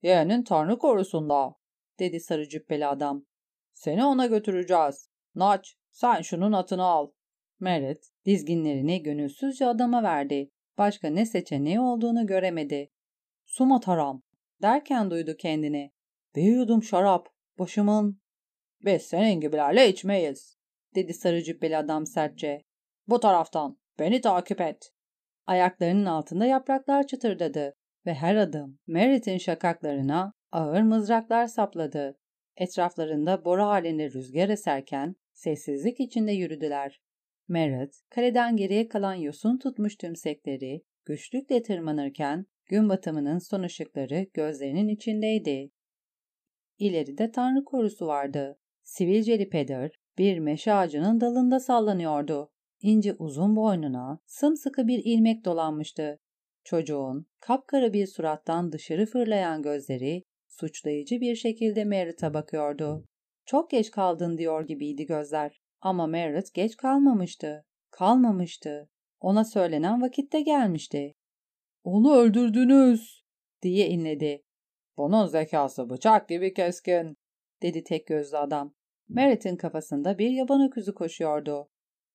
Yeğenin 0.02 0.44
tanrı 0.44 0.78
korusunda, 0.78 1.56
dedi 2.00 2.20
sarı 2.20 2.50
cübbeli 2.50 2.88
adam. 2.88 3.26
Seni 3.74 4.06
ona 4.06 4.26
götüreceğiz. 4.26 5.10
Naç, 5.36 5.76
sen 5.92 6.22
şunun 6.22 6.52
atını 6.52 6.84
al. 6.84 7.12
Merritt, 7.60 8.06
dizginlerini 8.26 9.04
gönülsüzce 9.04 9.68
adama 9.68 10.04
verdi. 10.04 10.50
Başka 10.78 11.08
ne 11.08 11.26
seçeneği 11.26 11.80
olduğunu 11.80 12.28
göremedi. 12.28 12.90
Suma 13.46 13.80
taram, 13.80 14.24
derken 14.62 15.12
duydu 15.12 15.36
kendini. 15.38 15.92
Bir 16.36 16.82
şarap, 16.82 17.28
başımın. 17.60 18.22
Biz 18.86 19.02
senin 19.02 19.42
gibilerle 19.42 19.90
içmeyiz, 19.90 20.58
dedi 20.96 21.14
sarı 21.14 21.44
cübbeli 21.44 21.78
adam 21.78 22.06
sertçe. 22.06 22.64
Bu 23.08 23.20
taraftan, 23.20 23.78
beni 24.00 24.22
takip 24.22 24.62
et. 24.62 24.92
Ayaklarının 25.48 26.06
altında 26.06 26.46
yapraklar 26.46 27.08
çıtırdadı 27.08 27.74
ve 28.06 28.14
her 28.14 28.36
adım 28.36 28.80
Merritt'in 28.88 29.38
şakaklarına 29.38 30.34
ağır 30.52 30.82
mızraklar 30.82 31.48
sapladı. 31.48 32.18
Etraflarında 32.58 33.46
boru 33.46 33.64
halinde 33.64 34.12
rüzgar 34.12 34.50
eserken 34.50 35.16
sessizlik 35.34 36.00
içinde 36.00 36.32
yürüdüler. 36.32 37.02
Merritt, 37.48 37.96
kaleden 38.10 38.58
geriye 38.58 38.88
kalan 38.88 39.14
yosun 39.14 39.58
tutmuş 39.58 39.96
tümsekleri 39.96 40.84
güçlükle 41.06 41.62
tırmanırken 41.62 42.46
gün 42.66 42.90
batımının 42.90 43.38
son 43.38 43.64
ışıkları 43.64 44.28
gözlerinin 44.34 44.88
içindeydi. 44.88 45.72
İleride 46.78 47.32
tanrı 47.32 47.64
korusu 47.64 48.08
vardı. 48.08 48.60
Sivilceli 48.84 49.50
peder 49.50 49.92
bir 50.18 50.40
meşe 50.40 50.74
ağacının 50.74 51.22
dalında 51.22 51.60
sallanıyordu. 51.60 52.53
İnce 52.84 53.14
uzun 53.14 53.56
boynuna 53.56 54.20
sımsıkı 54.26 54.88
bir 54.88 55.02
ilmek 55.06 55.46
dolanmıştı. 55.46 56.20
Çocuğun 56.64 57.26
kapkara 57.40 57.94
bir 57.94 58.08
surattan 58.08 58.72
dışarı 58.72 59.06
fırlayan 59.06 59.62
gözleri 59.62 60.24
suçlayıcı 60.48 61.22
bir 61.22 61.36
şekilde 61.36 61.84
Merritt'a 61.84 62.34
bakıyordu. 62.34 63.06
Çok 63.46 63.70
geç 63.70 63.92
kaldın 63.92 64.38
diyor 64.38 64.68
gibiydi 64.68 65.06
gözler. 65.06 65.62
Ama 65.82 66.08
Merritt 66.08 66.54
geç 66.54 66.78
kalmamıştı. 66.78 67.66
Kalmamıştı. 67.92 68.90
Ona 69.20 69.46
söylenen 69.46 70.02
vakitte 70.02 70.42
gelmişti. 70.42 71.14
Onu 71.84 72.16
öldürdünüz 72.16 73.24
diye 73.62 73.88
inledi. 73.88 74.44
Bunun 74.98 75.26
zekası 75.26 75.90
bıçak 75.90 76.30
gibi 76.30 76.54
keskin 76.54 77.18
dedi 77.62 77.84
tek 77.84 78.08
gözlü 78.08 78.38
adam. 78.38 78.74
Merritt'in 79.10 79.56
kafasında 79.56 80.18
bir 80.18 80.30
yaban 80.30 80.68
öküzü 80.68 80.94
koşuyordu. 80.94 81.70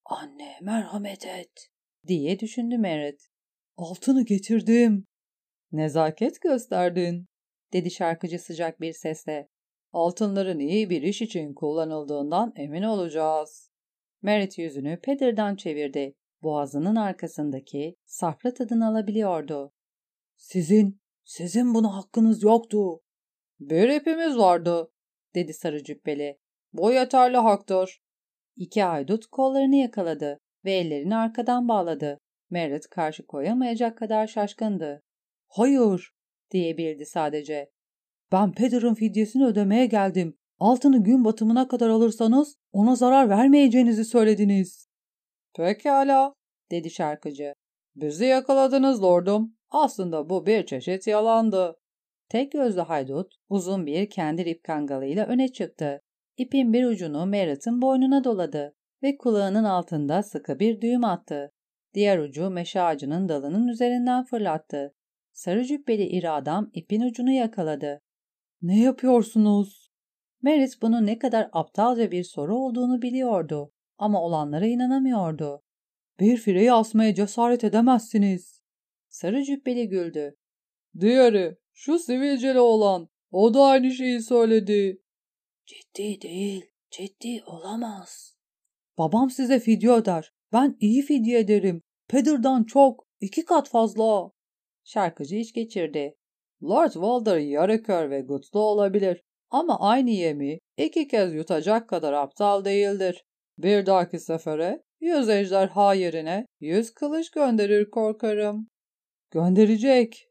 Anne 0.09 0.59
merhamet 0.62 1.27
et 1.27 1.71
diye 2.07 2.40
düşündü 2.40 2.79
Merritt. 2.79 3.29
Altını 3.77 4.25
getirdim. 4.25 5.07
Nezaket 5.73 6.40
gösterdin 6.40 7.27
dedi 7.73 7.90
şarkıcı 7.90 8.38
sıcak 8.38 8.81
bir 8.81 8.92
sesle. 8.92 9.49
Altınların 9.92 10.59
iyi 10.59 10.90
bir 10.90 11.03
iş 11.03 11.23
için 11.23 11.55
kullanıldığından 11.55 12.53
emin 12.57 12.83
olacağız. 12.83 13.71
Merit 14.23 14.59
yüzünü 14.59 15.01
Peder'dan 15.01 15.57
çevirdi. 15.57 16.14
Boğazının 16.42 16.97
arkasındaki 16.97 17.97
safra 18.07 18.55
tadını 18.55 18.88
alabiliyordu. 18.88 19.73
Sizin, 20.37 21.01
sizin 21.25 21.75
buna 21.75 21.97
hakkınız 21.97 22.42
yoktu. 22.42 23.01
Bir 23.61 23.88
ipimiz 23.88 24.38
vardı, 24.38 24.92
dedi 25.35 25.55
sarı 25.55 25.85
cübbeli. 25.85 26.38
Bu 26.73 26.92
yeterli 26.92 27.37
haktır. 27.37 28.01
İki 28.59 28.83
haydut 28.83 29.27
kollarını 29.27 29.77
yakaladı 29.77 30.38
ve 30.64 30.73
ellerini 30.73 31.16
arkadan 31.16 31.68
bağladı. 31.68 32.18
Merit 32.51 32.88
karşı 32.88 33.27
koyamayacak 33.27 33.99
kadar 33.99 34.27
şaşkındı. 34.27 35.03
Hayır, 35.49 36.11
diyebildi 36.51 37.07
sadece. 37.07 37.71
Ben 38.33 38.53
Peder'ın 38.53 38.94
fidyesini 38.94 39.47
ödemeye 39.47 39.87
geldim. 39.87 40.35
Altını 40.59 41.05
gün 41.05 41.25
batımına 41.25 41.68
kadar 41.68 41.88
alırsanız 41.88 42.57
ona 42.73 42.97
zarar 42.97 43.29
vermeyeceğinizi 43.29 44.05
söylediniz. 44.05 44.88
Pekala, 45.57 46.33
dedi 46.71 46.90
şarkıcı. 46.90 47.53
Bizi 47.97 48.25
yakaladınız 48.25 49.03
lordum. 49.03 49.57
Aslında 49.71 50.31
bu 50.31 50.47
bir 50.47 50.66
çeşit 50.66 51.07
yalandı. 51.07 51.77
Tek 52.29 52.53
gözlü 52.53 52.81
haydut 52.81 53.35
uzun 53.49 53.87
bir 53.87 54.11
kendi 54.11 54.42
ip 54.42 54.64
kangalıyla 54.64 55.27
öne 55.27 55.53
çıktı. 55.53 56.01
İpin 56.38 56.72
bir 56.72 56.85
ucunu 56.85 57.27
Merritt'in 57.27 57.83
boynuna 57.83 58.24
doladı 58.24 58.74
ve 59.03 59.16
kulağının 59.16 59.64
altında 59.64 60.22
sıkı 60.22 60.59
bir 60.59 60.81
düğüm 60.81 61.05
attı. 61.05 61.53
Diğer 61.94 62.18
ucu 62.18 62.51
meşe 62.51 62.83
ağacının 62.83 63.29
dalının 63.29 63.68
üzerinden 63.68 64.24
fırlattı. 64.24 64.94
Sarı 65.33 65.64
cübbeli 65.64 66.07
iri 66.07 66.31
adam 66.31 66.70
ipin 66.74 67.01
ucunu 67.01 67.31
yakaladı. 67.31 68.01
Ne 68.62 68.81
yapıyorsunuz? 68.81 69.92
Merit 70.42 70.83
bunun 70.83 71.07
ne 71.07 71.18
kadar 71.18 71.48
aptalca 71.53 72.11
bir 72.11 72.24
soru 72.24 72.57
olduğunu 72.57 73.03
biliyordu 73.03 73.72
ama 73.98 74.22
olanlara 74.22 74.66
inanamıyordu. 74.66 75.62
Bir 76.20 76.37
fireyi 76.37 76.72
asmaya 76.72 77.14
cesaret 77.14 77.64
edemezsiniz. 77.64 78.62
Sarı 79.09 79.44
cübbeli 79.44 79.88
güldü. 79.88 80.37
Diğeri, 81.01 81.57
şu 81.72 81.98
sivilceli 81.98 82.61
olan, 82.61 83.09
o 83.31 83.55
da 83.55 83.62
aynı 83.62 83.90
şeyi 83.90 84.22
söyledi. 84.22 85.03
Ciddi 85.68 86.20
değil, 86.22 86.70
ciddi 86.90 87.42
olamaz. 87.46 88.37
Babam 88.98 89.31
size 89.31 89.61
fidye 89.61 89.90
öder. 89.90 90.33
Ben 90.52 90.76
iyi 90.81 91.02
fidye 91.02 91.38
ederim. 91.38 91.83
Peder'dan 92.09 92.64
çok, 92.64 93.07
iki 93.20 93.44
kat 93.44 93.68
fazla. 93.68 94.31
Şarkıcı 94.85 95.37
iç 95.37 95.52
geçirdi. 95.52 96.14
Lord 96.62 96.92
Walder 96.92 97.38
yarı 97.38 98.11
ve 98.11 98.20
gutlu 98.20 98.61
olabilir 98.61 99.22
ama 99.50 99.81
aynı 99.81 100.11
yemi 100.11 100.59
iki 100.76 101.09
kez 101.09 101.35
yutacak 101.35 101.88
kadar 101.88 102.12
aptal 102.12 102.64
değildir. 102.64 103.24
Bir 103.59 103.87
dahaki 103.87 104.20
sefere 104.20 104.83
yüz 105.00 105.28
ejderha 105.28 105.94
yerine 105.94 106.46
yüz 106.61 106.94
kılıç 106.94 107.31
gönderir 107.31 107.90
korkarım. 107.90 108.68
Gönderecek. 109.31 110.28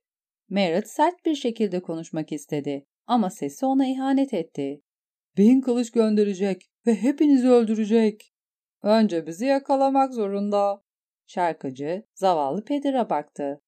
Merritt 0.50 0.88
sert 0.88 1.26
bir 1.26 1.36
şekilde 1.36 1.82
konuşmak 1.82 2.32
istedi 2.32 2.86
ama 3.08 3.30
sesi 3.30 3.66
ona 3.66 3.88
ihanet 3.88 4.34
etti. 4.34 4.82
Bin 5.38 5.62
kılıç 5.62 5.92
gönderecek 5.92 6.72
ve 6.88 6.96
hepinizi 6.96 7.50
öldürecek. 7.50 8.34
Önce 8.84 9.28
bizi 9.28 9.46
yakalamak 9.46 10.14
zorunda. 10.14 10.84
Şarkıcı 11.26 12.04
zavallı 12.14 12.66
Pedir'e 12.66 13.10
baktı. 13.10 13.62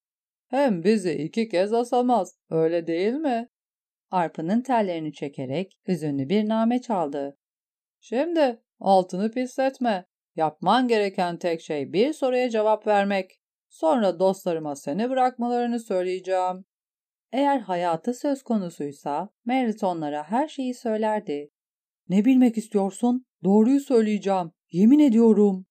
Hem 0.48 0.84
bizi 0.84 1.14
iki 1.14 1.50
kez 1.50 1.74
asamaz, 1.74 2.40
öyle 2.50 2.88
değil 2.88 3.14
mi? 3.14 3.50
Arpının 4.12 4.62
tellerini 4.62 5.14
çekerek 5.14 5.80
hüzünlü 5.88 6.30
bir 6.30 6.50
name 6.50 6.82
çaldı. 6.82 7.38
Şimdi 8.00 8.64
altını 8.80 9.32
pisletme. 9.32 10.06
Yapman 10.36 10.88
gereken 10.88 11.38
tek 11.38 11.62
şey 11.62 11.94
bir 11.94 12.14
soruya 12.14 12.50
cevap 12.50 12.88
vermek. 12.88 13.42
Sonra 13.70 14.20
dostlarıma 14.20 14.76
seni 14.76 15.10
bırakmalarını 15.10 15.80
söyleyeceğim. 15.80 16.66
Eğer 17.32 17.60
hayatı 17.60 18.14
söz 18.14 18.44
konusuysa 18.44 19.30
Merit 19.46 19.84
onlara 19.84 20.24
her 20.24 20.48
şeyi 20.48 20.74
söylerdi. 20.74 21.50
Ne 22.10 22.26
bilmek 22.26 22.58
istiyorsun? 22.58 23.26
Doğruyu 23.44 23.80
söyleyeceğim. 23.80 24.52
Yemin 24.72 25.00
ediyorum. 25.00 25.66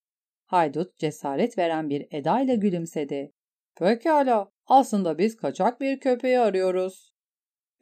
Haydut 0.47 0.99
cesaret 0.99 1.59
veren 1.59 1.91
bir 1.91 2.07
edayla 2.11 2.55
gülümsedi. 2.55 3.33
Pekala. 3.77 4.51
Aslında 4.67 5.19
biz 5.19 5.37
kaçak 5.37 5.81
bir 5.81 6.01
köpeği 6.01 6.39
arıyoruz. 6.39 7.13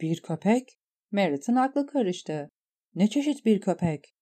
Bir 0.01 0.21
köpek? 0.21 0.79
Merit'in 1.11 1.55
aklı 1.55 1.87
karıştı. 1.87 2.51
Ne 2.95 3.09
çeşit 3.09 3.45
bir 3.45 3.61
köpek? 3.61 4.15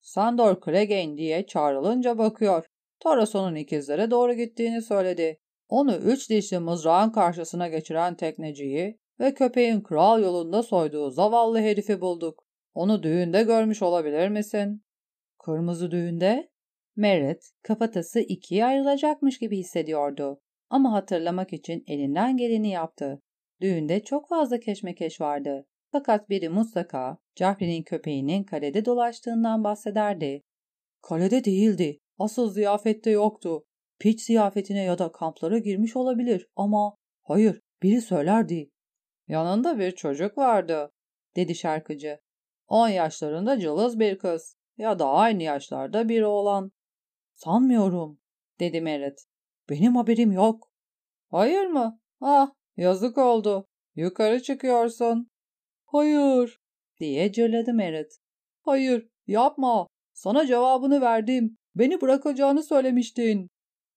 Sandor 0.00 0.60
Clegane 0.64 1.16
diye 1.16 1.46
çağrılınca 1.46 2.18
bakıyor. 2.18 2.66
Tarason'un 3.00 3.54
ikizlere 3.54 4.10
doğru 4.10 4.32
gittiğini 4.32 4.82
söyledi. 4.82 5.38
Onu 5.68 5.96
üç 5.96 6.30
dişli 6.30 6.58
mızrağın 6.58 7.10
karşısına 7.10 7.68
geçiren 7.68 8.16
tekneciyi 8.16 8.98
ve 9.20 9.34
köpeğin 9.34 9.80
kral 9.80 10.22
yolunda 10.22 10.62
soyduğu 10.62 11.10
zavallı 11.10 11.58
herifi 11.58 12.00
bulduk. 12.00 12.49
Onu 12.74 13.02
düğünde 13.02 13.42
görmüş 13.42 13.82
olabilir 13.82 14.28
misin? 14.28 14.82
Kırmızı 15.38 15.90
düğünde? 15.90 16.50
Merit 16.96 17.50
kafatası 17.62 18.20
ikiye 18.20 18.64
ayrılacakmış 18.64 19.38
gibi 19.38 19.58
hissediyordu. 19.58 20.40
Ama 20.70 20.92
hatırlamak 20.92 21.52
için 21.52 21.84
elinden 21.86 22.36
geleni 22.36 22.70
yaptı. 22.70 23.22
Düğünde 23.60 24.04
çok 24.04 24.28
fazla 24.28 24.60
keşmekeş 24.60 25.20
vardı. 25.20 25.66
Fakat 25.92 26.30
biri 26.30 26.48
mutlaka 26.48 27.18
Joffrey'nin 27.38 27.82
köpeğinin 27.82 28.44
kalede 28.44 28.84
dolaştığından 28.84 29.64
bahsederdi. 29.64 30.42
Kalede 31.02 31.44
değildi. 31.44 31.98
Asıl 32.18 32.52
ziyafette 32.52 33.10
yoktu. 33.10 33.64
Piç 33.98 34.20
ziyafetine 34.22 34.82
ya 34.82 34.98
da 34.98 35.12
kamplara 35.12 35.58
girmiş 35.58 35.96
olabilir 35.96 36.46
ama 36.56 36.96
hayır 37.22 37.60
biri 37.82 38.00
söylerdi. 38.00 38.70
Yanında 39.28 39.78
bir 39.78 39.90
çocuk 39.90 40.38
vardı 40.38 40.90
dedi 41.36 41.54
şarkıcı. 41.54 42.18
On 42.70 42.88
yaşlarında 42.88 43.60
cılız 43.60 44.00
bir 44.00 44.18
kız 44.18 44.56
ya 44.78 44.98
da 44.98 45.08
aynı 45.08 45.42
yaşlarda 45.42 46.08
bir 46.08 46.22
oğlan. 46.22 46.72
Sanmıyorum 47.34 48.20
dedi 48.60 48.80
Merit. 48.80 49.24
Benim 49.70 49.96
haberim 49.96 50.32
yok. 50.32 50.70
Hayır 51.30 51.66
mı? 51.66 52.00
Ah 52.20 52.50
yazık 52.76 53.18
oldu. 53.18 53.66
Yukarı 53.94 54.42
çıkıyorsun. 54.42 55.30
Hayır 55.86 56.60
diye 57.00 57.32
cırladı 57.32 57.74
Merit. 57.74 58.12
Hayır 58.62 59.08
yapma. 59.26 59.86
Sana 60.12 60.46
cevabını 60.46 61.00
verdim. 61.00 61.56
Beni 61.74 62.00
bırakacağını 62.00 62.62
söylemiştin. 62.62 63.48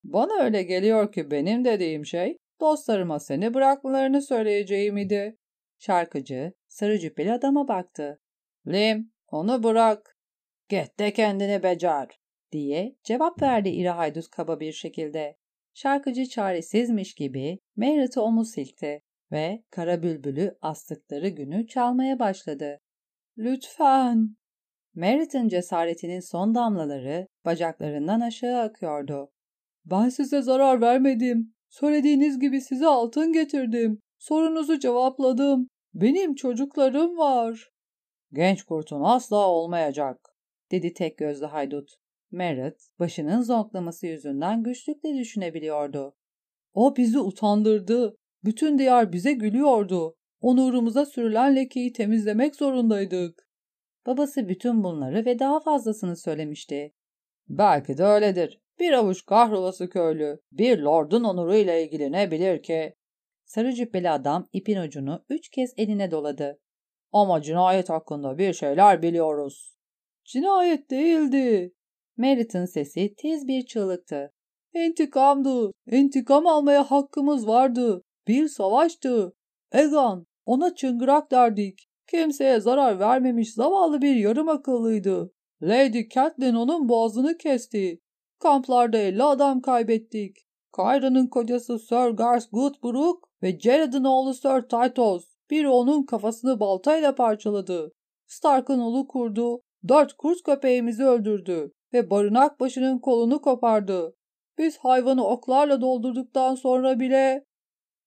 Bana 0.03 0.43
öyle 0.43 0.63
geliyor 0.63 1.11
ki 1.11 1.31
benim 1.31 1.65
dediğim 1.65 2.05
şey 2.05 2.37
dostlarıma 2.59 3.19
seni 3.19 3.53
bırakmalarını 3.53 4.21
söyleyeceğim 4.21 4.97
idi. 4.97 5.37
Şarkıcı 5.79 6.53
sarı 6.67 6.99
cübbeli 6.99 7.33
adama 7.33 7.67
baktı. 7.67 8.19
Lim 8.67 9.11
onu 9.27 9.63
bırak. 9.63 10.17
Git 10.69 10.99
de 10.99 11.13
kendini 11.13 11.63
becer 11.63 12.19
diye 12.51 12.95
cevap 13.03 13.41
verdi 13.41 13.69
iri 13.69 13.89
haydut 13.89 14.29
kaba 14.29 14.59
bir 14.59 14.71
şekilde. 14.71 15.37
Şarkıcı 15.73 16.25
çaresizmiş 16.25 17.13
gibi 17.13 17.59
Merit'i 17.75 18.19
omuz 18.19 18.51
silkti 18.51 19.01
ve 19.31 19.63
kara 19.69 20.03
bülbülü 20.03 20.57
astıkları 20.61 21.27
günü 21.29 21.67
çalmaya 21.67 22.19
başladı. 22.19 22.79
Lütfen. 23.37 24.35
Merit'in 24.95 25.47
cesaretinin 25.47 26.19
son 26.19 26.55
damlaları 26.55 27.27
bacaklarından 27.45 28.21
aşağı 28.21 28.61
akıyordu. 28.61 29.31
Ben 29.85 30.09
size 30.09 30.41
zarar 30.41 30.81
vermedim. 30.81 31.53
Söylediğiniz 31.69 32.39
gibi 32.39 32.61
size 32.61 32.87
altın 32.87 33.33
getirdim. 33.33 33.99
Sorunuzu 34.19 34.79
cevapladım. 34.79 35.67
Benim 35.93 36.35
çocuklarım 36.35 37.17
var. 37.17 37.72
Genç 38.33 38.63
kurtun 38.63 39.01
asla 39.03 39.47
olmayacak, 39.49 40.35
dedi 40.71 40.93
tek 40.93 41.17
gözlü 41.17 41.45
haydut. 41.45 41.89
Merit, 42.31 42.89
başının 42.99 43.41
zonklaması 43.41 44.07
yüzünden 44.07 44.63
güçlükle 44.63 45.17
düşünebiliyordu. 45.17 46.15
O 46.73 46.95
bizi 46.95 47.19
utandırdı. 47.19 48.17
Bütün 48.43 48.79
diyar 48.79 49.13
bize 49.13 49.33
gülüyordu. 49.33 50.15
Onurumuza 50.41 51.05
sürülen 51.05 51.55
lekeyi 51.55 51.93
temizlemek 51.93 52.55
zorundaydık. 52.55 53.47
Babası 54.05 54.47
bütün 54.47 54.83
bunları 54.83 55.25
ve 55.25 55.39
daha 55.39 55.59
fazlasını 55.59 56.17
söylemişti. 56.17 56.93
Belki 57.49 57.97
de 57.97 58.03
öyledir. 58.03 58.61
Bir 58.79 58.93
avuç 58.93 59.25
kahrolası 59.25 59.89
köylü, 59.89 60.39
bir 60.51 60.79
lordun 60.79 61.23
onuruyla 61.23 61.75
ilgili 61.75 62.11
ne 62.11 62.31
bilir 62.31 62.63
ki? 62.63 62.95
Sarı 63.45 63.73
cübbeli 63.73 64.09
adam 64.09 64.47
ipin 64.53 64.77
ucunu 64.77 65.25
üç 65.29 65.49
kez 65.49 65.73
eline 65.77 66.11
doladı. 66.11 66.59
Ama 67.13 67.41
cinayet 67.41 67.89
hakkında 67.89 68.37
bir 68.37 68.53
şeyler 68.53 69.01
biliyoruz. 69.01 69.75
Cinayet 70.25 70.91
değildi. 70.91 71.73
Merit'in 72.17 72.65
sesi 72.65 73.15
tiz 73.15 73.47
bir 73.47 73.65
çığlıktı. 73.65 74.31
İntikamdı. 74.73 75.71
İntikam 75.87 76.47
almaya 76.47 76.91
hakkımız 76.91 77.47
vardı. 77.47 78.01
Bir 78.27 78.47
savaştı. 78.47 79.33
Egan, 79.71 80.25
ona 80.45 80.75
çıngırak 80.75 81.31
derdik. 81.31 81.87
Kimseye 82.07 82.59
zarar 82.59 82.99
vermemiş 82.99 83.53
zavallı 83.53 84.01
bir 84.01 84.15
yarım 84.15 84.49
akıllıydı. 84.49 85.31
Lady 85.61 86.09
Catelyn 86.09 86.55
onun 86.55 86.89
boğazını 86.89 87.37
kesti. 87.37 87.99
Kamplarda 88.39 88.97
50 88.97 89.23
adam 89.23 89.61
kaybettik. 89.61 90.37
Kyra'nın 90.75 91.27
kocası 91.27 91.79
Sir 91.79 92.09
Gars 92.09 92.49
Goodbrook 92.51 93.29
ve 93.43 93.59
Jared'in 93.59 94.03
oğlu 94.03 94.33
Sir 94.33 94.61
Tytos. 94.61 95.32
Biri 95.49 95.69
onun 95.69 96.05
kafasını 96.05 96.59
baltayla 96.59 97.15
parçaladı. 97.15 97.91
Stark'ın 98.27 98.79
ulu 98.79 99.07
kurdu, 99.07 99.61
dört 99.87 100.13
kurt 100.13 100.43
köpeğimizi 100.43 101.03
öldürdü 101.03 101.71
ve 101.93 102.09
barınak 102.09 102.59
başının 102.59 102.99
kolunu 102.99 103.41
kopardı. 103.41 104.15
Biz 104.57 104.77
hayvanı 104.77 105.27
oklarla 105.27 105.81
doldurduktan 105.81 106.55
sonra 106.55 106.99
bile 106.99 107.45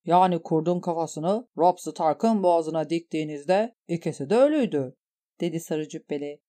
yani 0.05 0.41
kurdun 0.41 0.79
kafasını 0.79 1.47
Rob 1.57 1.77
Stark'ın 1.77 2.43
boğazına 2.43 2.89
diktiğinizde 2.89 3.75
ikisi 3.87 4.29
de 4.29 4.35
ölüydü, 4.35 4.95
dedi 5.41 5.59
sarı 5.59 5.89
cübbeli. 5.89 6.39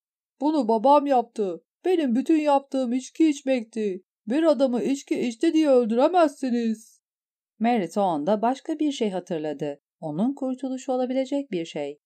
Bunu 0.40 0.68
babam 0.68 1.06
yaptı. 1.06 1.64
Benim 1.84 2.14
bütün 2.14 2.40
yaptığım 2.40 2.92
içki 2.92 3.28
içmekti. 3.28 4.02
Bir 4.26 4.42
adamı 4.42 4.82
içki 4.82 5.20
içti 5.20 5.52
diye 5.52 5.68
öldüremezsiniz. 5.68 7.00
Merit 7.58 7.98
o 7.98 8.00
anda 8.00 8.42
başka 8.42 8.78
bir 8.78 8.92
şey 8.92 9.10
hatırladı. 9.10 9.80
Onun 10.00 10.34
kurtuluşu 10.34 10.92
olabilecek 10.92 11.50
bir 11.50 11.64
şey. 11.64 11.98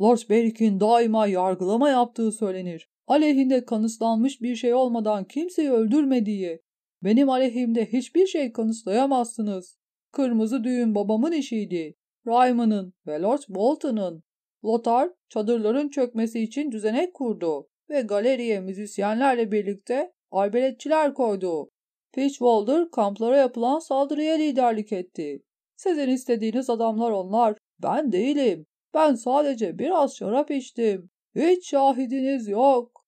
Lord 0.00 0.18
Berick'in 0.30 0.80
daima 0.80 1.26
yargılama 1.26 1.90
yaptığı 1.90 2.32
söylenir. 2.32 2.88
Aleyhinde 3.06 3.64
kanıtlanmış 3.64 4.42
bir 4.42 4.56
şey 4.56 4.74
olmadan 4.74 5.24
kimseyi 5.24 5.70
öldürmediği. 5.70 6.60
Benim 7.02 7.30
aleyhimde 7.30 7.86
hiçbir 7.92 8.26
şey 8.26 8.52
kanıtlayamazsınız. 8.52 9.78
Kırmızı 10.12 10.64
düğün 10.64 10.94
babamın 10.94 11.32
işiydi. 11.32 11.94
Ryman'ın 12.26 12.94
ve 13.06 13.20
Lord 13.20 13.42
Bolton'ın. 13.48 14.22
Lothar 14.64 15.10
çadırların 15.28 15.88
çökmesi 15.88 16.40
için 16.40 16.72
düzenek 16.72 17.14
kurdu 17.14 17.68
ve 17.90 18.00
galeriye 18.00 18.60
müzisyenlerle 18.60 19.52
birlikte 19.52 20.12
arbeletçiler 20.30 21.14
koydu. 21.14 21.70
Pitchwalder 22.12 22.90
kamplara 22.90 23.36
yapılan 23.36 23.78
saldırıya 23.78 24.34
liderlik 24.34 24.92
etti. 24.92 25.42
Sizin 25.82 26.08
istediğiniz 26.08 26.70
adamlar 26.70 27.10
onlar. 27.10 27.58
Ben 27.82 28.12
değilim. 28.12 28.66
Ben 28.94 29.14
sadece 29.14 29.78
biraz 29.78 30.16
şarap 30.16 30.50
içtim. 30.50 31.10
Hiç 31.34 31.70
şahidiniz 31.70 32.48
yok. 32.48 33.06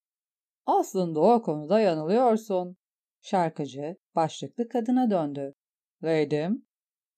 Aslında 0.66 1.20
o 1.20 1.42
konuda 1.42 1.80
yanılıyorsun. 1.80 2.76
Şarkıcı 3.22 3.96
başlıklı 4.14 4.68
kadına 4.68 5.10
döndü. 5.10 5.54
Leydim. 6.04 6.66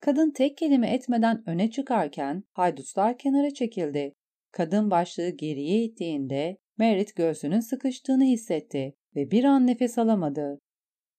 Kadın 0.00 0.30
tek 0.30 0.58
kelime 0.58 0.90
etmeden 0.90 1.42
öne 1.46 1.70
çıkarken 1.70 2.44
haydutlar 2.52 3.18
kenara 3.18 3.54
çekildi. 3.54 4.14
Kadın 4.52 4.90
başlığı 4.90 5.28
geriye 5.28 5.84
ittiğinde 5.84 6.56
Merit 6.78 7.16
göğsünün 7.16 7.60
sıkıştığını 7.60 8.24
hissetti 8.24 8.94
ve 9.16 9.30
bir 9.30 9.44
an 9.44 9.66
nefes 9.66 9.98
alamadı. 9.98 10.60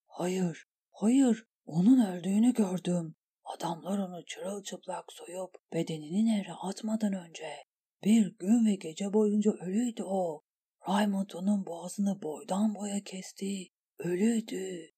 Hayır, 0.08 0.65
hayır, 0.91 1.45
onun 1.65 2.06
öldüğünü 2.06 2.54
gördüm. 2.54 3.16
Adamlar 3.55 3.97
onu 3.97 4.25
çırılçıplak 4.25 5.05
soyup 5.13 5.55
bedenini 5.73 6.25
nehre 6.25 6.53
atmadan 6.53 7.13
önce. 7.13 7.49
Bir 8.03 8.38
gün 8.39 8.65
ve 8.65 8.75
gece 8.75 9.13
boyunca 9.13 9.51
ölüydü 9.51 10.03
o. 10.03 10.41
Raymond 10.89 11.29
onun 11.36 11.65
boğazını 11.65 12.21
boydan 12.21 12.75
boya 12.75 13.03
kesti. 13.03 13.67
Ölüydü. 13.99 14.91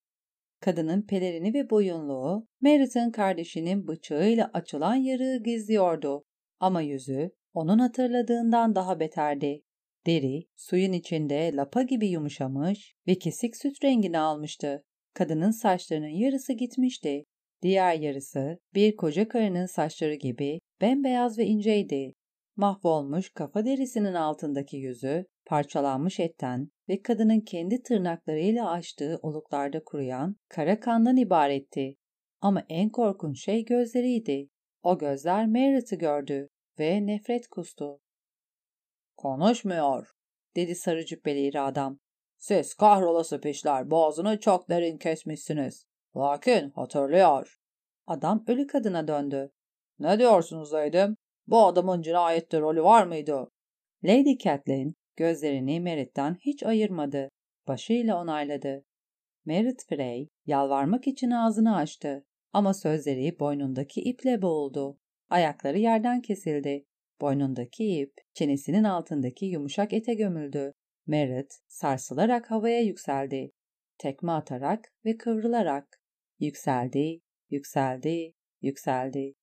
Kadının 0.60 1.02
pelerini 1.02 1.54
ve 1.54 1.70
boyunluğu 1.70 2.48
Merit'in 2.62 3.12
kardeşinin 3.12 3.88
bıçağıyla 3.88 4.52
açılan 4.54 4.96
yarığı 4.96 5.44
gizliyordu. 5.44 6.24
Ama 6.60 6.82
yüzü 6.82 7.32
onun 7.54 7.80
hatırladığından 7.80 8.76
daha 8.76 9.00
beterdi. 9.00 9.62
Deri 10.06 10.48
suyun 10.56 10.94
içinde 10.94 11.52
lapa 11.54 11.82
gibi 11.82 12.08
yumuşamış 12.08 12.96
ve 13.08 13.16
kesik 13.16 13.58
süt 13.58 13.84
rengini 13.84 14.20
almıştı. 14.20 14.84
Kadının 15.14 15.52
saçlarının 15.52 16.08
yarısı 16.08 16.54
gitmişti. 16.54 17.26
Diğer 17.62 17.94
yarısı 17.94 18.60
bir 18.74 18.96
koca 18.96 19.28
karının 19.28 19.66
saçları 19.66 20.16
gibi 20.16 20.60
bembeyaz 20.82 21.38
ve 21.38 21.46
inceydi. 21.46 22.14
Mahvolmuş 22.56 23.30
kafa 23.30 23.66
derisinin 23.66 24.14
altındaki 24.14 24.78
yüzü 24.78 25.26
parçalanmış 25.46 26.20
etten 26.20 26.70
ve 26.90 27.02
kadının 27.02 27.40
kendi 27.40 27.82
tırnaklarıyla 27.84 28.72
açtığı 28.72 29.20
oluklarda 29.22 29.84
kuruyan 29.84 30.36
kara 30.50 30.80
kandan 30.80 31.18
ibaretti. 31.18 31.96
Ama 32.42 32.64
en 32.70 32.90
korkunç 32.90 33.44
şey 33.44 33.66
gözleriydi. 33.66 34.48
O 34.84 34.98
gözler 34.98 35.48
Meredith'i 35.48 35.98
gördü 35.98 36.48
ve 36.80 37.06
nefret 37.06 37.48
kustu. 37.48 38.00
Konuşmuyor, 39.18 40.08
dedi 40.56 40.76
sarı 40.76 41.06
cübbeli 41.06 41.60
adam. 41.60 42.00
Siz 42.38 42.74
kahrolası 42.74 43.42
pişler 43.42 43.92
boğazını 43.92 44.40
çok 44.40 44.70
derin 44.70 44.98
kesmişsiniz. 44.98 45.89
Lakin 46.18 46.70
hatırlıyor. 46.70 47.60
Adam 48.08 48.44
ölü 48.48 48.68
kadına 48.68 49.08
döndü. 49.08 49.52
Ne 50.00 50.20
diyorsunuz 50.20 50.74
Leydim? 50.74 51.18
Bu 51.48 51.66
adamın 51.66 52.02
cinayette 52.02 52.60
rolü 52.60 52.84
var 52.84 53.04
mıydı? 53.04 53.52
Lady 54.04 54.38
Catelyn 54.38 54.94
gözlerini 55.16 55.80
Merit'ten 55.80 56.38
hiç 56.42 56.64
ayırmadı. 56.64 57.30
Başıyla 57.68 58.22
onayladı. 58.22 58.84
Merit 59.46 59.86
Frey 59.90 60.30
yalvarmak 60.46 61.08
için 61.08 61.32
ağzını 61.32 61.76
açtı. 61.76 62.26
Ama 62.54 62.74
sözleri 62.74 63.40
boynundaki 63.40 64.02
iple 64.02 64.42
boğuldu. 64.42 65.00
Ayakları 65.30 65.80
yerden 65.80 66.22
kesildi. 66.22 66.86
Boynundaki 67.22 68.00
ip 68.00 68.14
çenesinin 68.34 68.84
altındaki 68.84 69.46
yumuşak 69.46 69.94
ete 69.94 70.14
gömüldü. 70.14 70.74
Merit 71.08 71.60
sarsılarak 71.68 72.52
havaya 72.52 72.82
yükseldi. 72.82 73.52
Tekme 73.98 74.32
atarak 74.32 74.94
ve 75.06 75.18
kıvrılarak. 75.18 75.99
Yükseldi, 76.40 77.22
yükseldi, 77.50 78.34
yükseldi. 78.62 79.34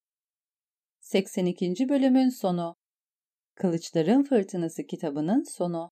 82. 1.00 1.88
bölümün 1.88 2.28
sonu 2.28 2.76
Kılıçların 3.54 4.22
Fırtınası 4.22 4.86
kitabının 4.86 5.42
sonu 5.42 5.90